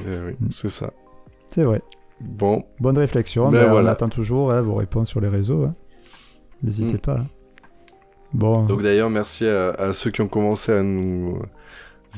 Eh 0.00 0.10
oui, 0.26 0.32
Mm. 0.40 0.50
c'est 0.50 0.68
ça. 0.68 0.92
C'est 1.50 1.62
vrai. 1.62 1.80
Bon, 2.20 2.64
Bonne 2.80 2.98
réflexion. 2.98 3.50
Ben 3.50 3.68
mais 3.68 3.70
On 3.80 3.86
attend 3.86 4.08
toujours 4.08 4.50
hein, 4.52 4.60
vos 4.60 4.74
réponses 4.74 5.08
sur 5.08 5.20
les 5.20 5.28
réseaux. 5.28 5.64
hein. 5.64 5.74
N'hésitez 6.64 6.94
Mm. 6.96 6.98
pas. 7.00 7.18
hein. 7.20 7.26
Bon. 8.34 8.64
Donc 8.64 8.82
d'ailleurs, 8.82 9.08
merci 9.10 9.46
à, 9.46 9.70
à 9.70 9.92
ceux 9.92 10.10
qui 10.10 10.20
ont 10.20 10.28
commencé 10.28 10.72
à 10.72 10.82
nous 10.82 11.40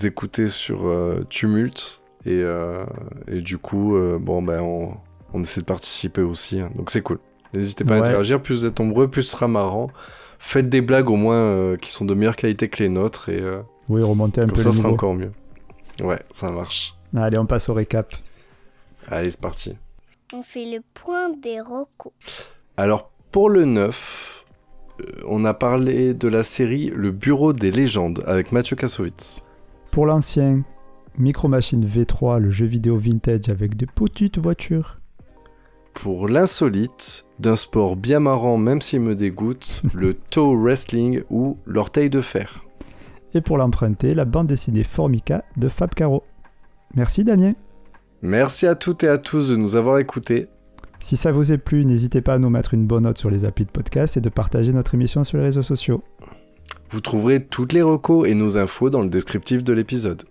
écouter 0.03 0.49
sur 0.49 0.87
euh, 0.87 1.25
Tumult. 1.31 2.03
Et, 2.25 2.31
euh, 2.43 2.85
et 3.29 3.41
du 3.41 3.59
coup, 3.59 3.95
euh, 3.97 4.19
bon, 4.21 4.43
ben, 4.43 4.61
on, 4.61 4.95
on 5.33 5.43
essaie 5.43 5.61
de 5.61 5.67
participer 5.67 6.23
aussi. 6.23 6.59
hein. 6.61 6.71
Donc 6.75 6.91
c'est 6.91 7.03
cool. 7.03 7.19
N'hésitez 7.55 7.85
pas 7.85 7.95
à 7.95 7.99
interagir. 7.99 8.43
Plus 8.43 8.61
vous 8.61 8.67
êtes 8.67 8.81
nombreux, 8.81 9.09
plus 9.09 9.23
ce 9.23 9.31
sera 9.33 9.47
marrant. 9.47 9.91
Faites 10.39 10.69
des 10.69 10.81
blagues 10.81 11.09
au 11.09 11.17
moins 11.17 11.37
euh, 11.37 11.77
qui 11.77 11.91
sont 11.91 12.05
de 12.05 12.15
meilleure 12.15 12.37
qualité 12.37 12.69
que 12.69 12.83
les 12.83 12.89
nôtres. 12.89 13.29
Et 13.29 13.41
euh, 13.41 13.61
oui, 13.89 14.03
remonter 14.03 14.41
un 14.41 14.47
peu 14.49 14.57
ça, 14.57 14.65
le 14.65 14.71
sera 14.73 14.89
encore 14.91 15.15
mieux. 15.15 15.33
Ouais, 16.03 16.19
ça 16.35 16.51
marche. 16.51 16.95
Allez, 17.17 17.39
on 17.39 17.47
passe 17.47 17.69
au 17.69 17.75
récap. 17.75 18.13
Allez, 19.09 19.31
c'est 19.31 19.41
parti. 19.41 19.77
On 20.35 20.43
fait 20.43 20.65
le 20.65 20.81
point 20.93 21.31
des 21.31 21.61
rocos. 21.61 22.13
Alors, 22.77 23.11
pour 23.31 23.49
le 23.49 23.65
9, 23.65 23.85
euh, 23.87 24.36
on 25.27 25.45
a 25.45 25.55
parlé 25.55 26.15
de 26.15 26.29
la 26.29 26.43
série 26.43 26.91
Le 26.95 27.11
Bureau 27.11 27.53
des 27.53 27.71
légendes 27.71 28.23
avec 28.27 28.53
Mathieu 28.53 28.77
Kassovitz. 28.77 29.45
Pour 29.91 30.07
l'ancien, 30.07 30.63
Micro 31.19 31.49
Machine 31.49 31.85
V3, 31.85 32.39
le 32.39 32.51
jeu 32.51 32.67
vidéo 32.67 32.97
vintage 32.99 33.49
avec 33.49 33.77
des 33.77 33.87
petites 33.87 34.39
voitures. 34.39 34.99
Pour 35.95 36.29
l'insolite, 36.29 37.25
d'un 37.39 37.57
sport 37.57 37.97
bien 37.97 38.21
marrant 38.21 38.59
même 38.59 38.83
s'il 38.83 39.01
me 39.01 39.15
dégoûte, 39.15 39.83
le 39.95 40.15
toe 40.15 40.55
wrestling 40.55 41.23
ou 41.31 41.57
l'orteil 41.65 42.11
de 42.11 42.21
fer. 42.21 42.65
Et 43.35 43.41
pour 43.41 43.59
l'emprunter, 43.59 44.15
la 44.15 44.25
bande 44.25 44.47
dessinée 44.47 44.85
Formica 44.85 45.45
de 45.57 45.69
Fab 45.69 45.95
Caro. 45.95 46.23
Merci 46.95 47.25
Damien. 47.25 47.55
Merci 48.23 48.67
à 48.67 48.75
toutes 48.75 49.05
et 49.05 49.09
à 49.09 49.19
tous 49.19 49.51
de 49.51 49.57
nous 49.57 49.77
avoir 49.77 49.99
écoutés. 49.99 50.49
Si 51.01 51.17
ça 51.17 51.33
vous 51.33 51.53
est 51.53 51.59
plu, 51.59 51.85
n'hésitez 51.85 52.21
pas 52.21 52.35
à 52.35 52.39
nous 52.39 52.51
mettre 52.51 52.75
une 52.75 52.87
bonne 52.87 53.05
note 53.05 53.19
sur 53.19 53.31
les 53.31 53.45
applis 53.45 53.65
de 53.65 53.71
podcast 53.71 54.17
et 54.17 54.21
de 54.21 54.29
partager 54.29 54.73
notre 54.73 54.95
émission 54.95 55.25
sur 55.25 55.39
les 55.39 55.45
réseaux 55.45 55.63
sociaux. 55.63 56.03
Vous 56.91 57.01
trouverez 57.01 57.45
toutes 57.45 57.73
les 57.73 57.83
recos 57.83 58.29
et 58.29 58.35
nos 58.35 58.59
infos 58.59 58.91
dans 58.91 59.03
le 59.03 59.09
descriptif 59.09 59.63
de 59.65 59.73
l'épisode. 59.73 60.23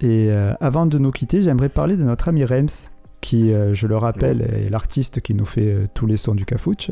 Et 0.00 0.28
euh, 0.30 0.52
avant 0.60 0.86
de 0.86 0.98
nous 0.98 1.10
quitter, 1.12 1.42
j'aimerais 1.42 1.68
parler 1.68 1.96
de 1.96 2.02
notre 2.02 2.28
ami 2.28 2.44
Rems, 2.44 2.90
qui, 3.20 3.52
euh, 3.52 3.72
je 3.74 3.86
le 3.86 3.96
rappelle, 3.96 4.42
est 4.42 4.68
l'artiste 4.70 5.20
qui 5.20 5.34
nous 5.34 5.44
fait 5.46 5.70
euh, 5.70 5.86
tous 5.94 6.06
les 6.06 6.16
sons 6.16 6.34
du 6.34 6.44
Cafouche. 6.44 6.90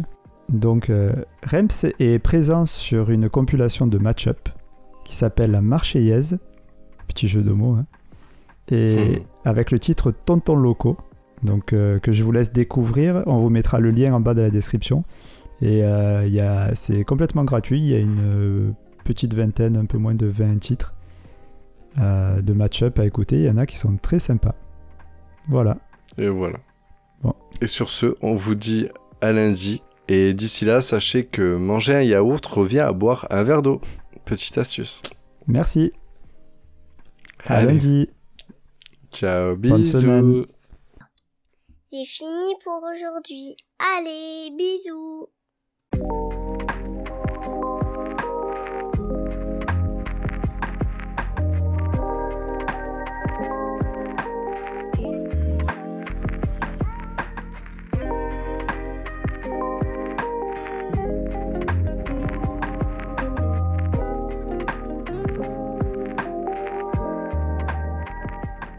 Donc, 0.49 0.91
Rems 1.45 1.69
est 2.01 2.19
présent 2.19 2.67
sur 2.67 3.11
une 3.11 3.29
compilation 3.31 3.87
de 3.87 3.97
match-up 3.99 4.49
qui 5.05 5.15
s'appelle 5.15 5.53
La 5.53 5.61
Marseillaise, 5.63 6.39
petit 7.07 7.29
jeu 7.29 7.43
de 7.43 7.53
mots, 7.53 7.77
hein, 7.77 7.87
et 8.69 8.97
Hmm. 8.97 9.49
avec 9.49 9.71
le 9.71 9.79
titre 9.79 10.13
Tonton 10.25 10.57
Loco, 10.57 10.97
donc 11.43 11.73
euh, 11.73 11.99
que 11.99 12.13
je 12.13 12.23
vous 12.23 12.33
laisse 12.33 12.53
découvrir. 12.53 13.23
On 13.27 13.39
vous 13.39 13.51
mettra 13.51 13.81
le 13.81 13.91
lien 13.91 14.15
en 14.15 14.21
bas 14.21 14.35
de 14.35 14.43
la 14.43 14.51
description. 14.51 15.05
Et 15.63 15.85
euh, 15.85 16.75
c'est 16.75 17.05
complètement 17.05 17.45
gratuit. 17.45 17.79
Il 17.79 17.87
y 17.87 17.95
a 17.95 17.99
une 17.99 18.21
euh, 18.21 18.71
petite 19.05 19.33
vingtaine, 19.33 19.77
un 19.77 19.85
peu 19.85 19.97
moins 19.97 20.15
de 20.15 20.27
20 20.27 20.59
titres 20.59 20.95
euh, 21.99 22.43
de 22.43 22.53
match-up 22.53 22.99
à 22.99 23.07
écouter. 23.07 23.37
Il 23.37 23.45
y 23.45 23.51
en 23.51 23.57
a 23.57 23.65
qui 23.65 23.79
sont 23.79 23.97
très 23.97 24.19
sympas. 24.19 24.57
Voilà. 25.49 25.79
Et 26.19 26.29
voilà. 26.29 26.59
Bon. 27.23 27.33
Et 27.61 27.67
sur 27.67 27.89
ce, 27.89 28.17
on 28.23 28.35
vous 28.35 28.57
dit 28.57 28.89
à 29.21 29.31
lundi. 29.31 29.83
Et 30.09 30.35
d'ici 30.35 30.65
là, 30.65 30.81
sachez 30.81 31.25
que 31.25 31.57
manger 31.57 31.95
un 31.95 32.03
yaourt 32.03 32.45
revient 32.45 32.81
à 32.81 32.93
boire 32.93 33.29
un 33.31 33.45
verre 33.45 33.63
d'eau. 33.63 33.81
Petite 34.25 34.59
astuce. 34.59 35.03
Merci. 35.47 35.93
À 37.47 37.59
Allez. 37.59 37.69
lundi. 37.69 38.09
Ciao, 39.13 39.57
Bonne 39.57 39.83
bisous. 39.83 40.43
C'est 41.95 42.07
fini 42.07 42.55
pour 42.65 42.83
aujourd'hui. 42.91 43.55
Allez, 43.99 44.51
bisous. 44.57 45.29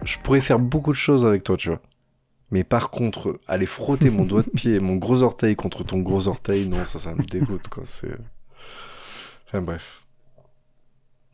Je 0.04 0.18
pourrais 0.18 0.42
faire 0.42 0.58
beaucoup 0.58 0.90
de 0.90 0.96
choses 0.96 1.28
avec 1.28 1.44
toi, 1.44 1.56
tu 1.58 1.70
vois. 1.70 1.80
Mais 2.54 2.64
par 2.64 2.92
contre, 2.92 3.40
aller 3.48 3.66
frotter 3.66 4.12
mon 4.12 4.26
doigt 4.26 4.44
de 4.44 4.50
pied 4.56 4.76
et 4.76 4.80
mon 4.80 4.98
gros 4.98 5.24
orteil 5.24 5.56
contre 5.56 5.84
ton 5.84 6.02
gros 6.02 6.28
orteil, 6.28 6.68
non, 6.68 6.86
ça, 6.86 7.00
ça 7.00 7.16
me 7.16 7.24
dégoûte, 7.24 7.68
quoi. 7.68 7.82
C'est. 7.84 8.16
Enfin, 9.48 9.64
bref. 9.64 10.03